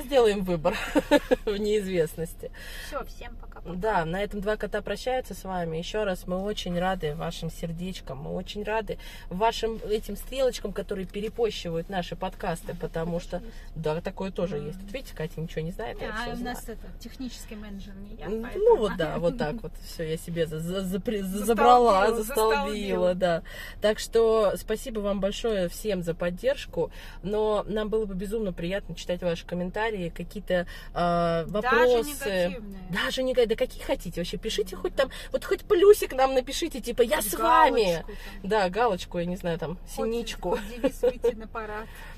Сделаем 0.00 0.42
выбор 0.42 0.76
в 1.44 1.56
неизвестности. 1.56 2.50
Все, 2.86 3.04
всем 3.04 3.36
пока-пока. 3.36 3.76
Да, 3.76 4.04
на 4.04 4.22
этом 4.22 4.40
два 4.40 4.56
кота 4.56 4.82
прощаются 4.82 5.34
с 5.34 5.44
вами. 5.44 5.76
Еще 5.76 6.02
раз 6.02 6.26
мы 6.26 6.42
очень 6.42 6.76
рады 6.78 7.14
вашим 7.14 7.48
сердечкам, 7.50 8.18
мы 8.18 8.34
очень 8.34 8.64
рады 8.64 8.98
вашим 9.28 9.76
этим 9.88 10.16
стрелочкам, 10.16 10.72
которые 10.72 11.06
перепощивают 11.06 11.88
наши 11.88 12.16
подкасты, 12.16 12.74
потому 12.74 13.20
что 13.20 13.40
да, 13.76 14.00
такое 14.00 14.32
тоже 14.32 14.56
есть. 14.56 14.80
Вот 14.82 14.92
видите, 14.92 15.14
Катя 15.14 15.40
ничего 15.40 15.62
не 15.62 15.70
знает, 15.70 15.98
а 16.02 16.34
у 16.34 16.42
нас 16.42 16.68
это 16.68 16.86
технический 16.98 17.54
менеджер 17.54 17.94
не 17.94 18.16
я, 18.16 18.28
Ну 18.28 18.76
вот 18.76 18.96
да, 18.96 19.18
вот 19.18 19.38
так 19.38 19.62
вот. 19.62 19.72
Все, 19.84 20.10
я 20.10 20.16
себе 20.16 20.46
за- 20.46 20.60
забрала, 20.60 22.12
застолбила, 22.12 23.14
да. 23.14 23.42
Так 23.80 24.00
что 24.00 24.54
спасибо 24.56 25.00
вам 25.00 25.20
большое 25.20 25.68
всем 25.68 26.02
за 26.02 26.14
поддержку. 26.14 26.90
Но 27.22 27.64
нам 27.68 27.88
было 27.88 28.03
бы 28.06 28.14
безумно 28.14 28.52
приятно 28.52 28.94
читать 28.94 29.22
ваши 29.22 29.46
комментарии, 29.46 30.12
какие-то 30.14 30.66
э, 30.94 31.44
вопросы. 31.46 32.04
Даже 32.04 32.48
негативные. 32.48 32.88
Даже 32.90 33.22
не 33.22 33.34
да 33.34 33.56
какие 33.56 33.82
хотите 33.82 34.20
вообще. 34.20 34.36
Пишите 34.36 34.76
хоть 34.76 34.94
там, 34.94 35.10
вот 35.32 35.44
хоть 35.44 35.64
плюсик 35.64 36.12
нам 36.14 36.34
напишите, 36.34 36.80
типа 36.80 37.02
я 37.02 37.20
с 37.20 37.34
вами. 37.34 38.04
Там. 38.06 38.16
Да, 38.42 38.68
галочку, 38.68 39.18
я 39.18 39.26
не 39.26 39.36
знаю, 39.36 39.58
там, 39.58 39.78
синичку. 39.88 40.58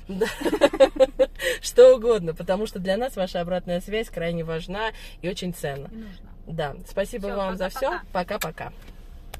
Да. 0.07 0.25
Что 1.61 1.95
угодно, 1.95 2.33
потому 2.33 2.65
что 2.65 2.79
для 2.79 2.95
нас 2.95 3.17
ваша 3.17 3.41
обратная 3.41 3.81
связь 3.81 4.09
крайне 4.09 4.45
важна 4.45 4.91
и 5.21 5.27
очень 5.27 5.53
ценна. 5.53 5.89
Не. 5.91 6.07
Да, 6.47 6.75
спасибо 6.87 7.27
вам 7.27 7.57
за 7.57 7.69
все. 7.69 7.99
Пока-пока. 8.13 8.71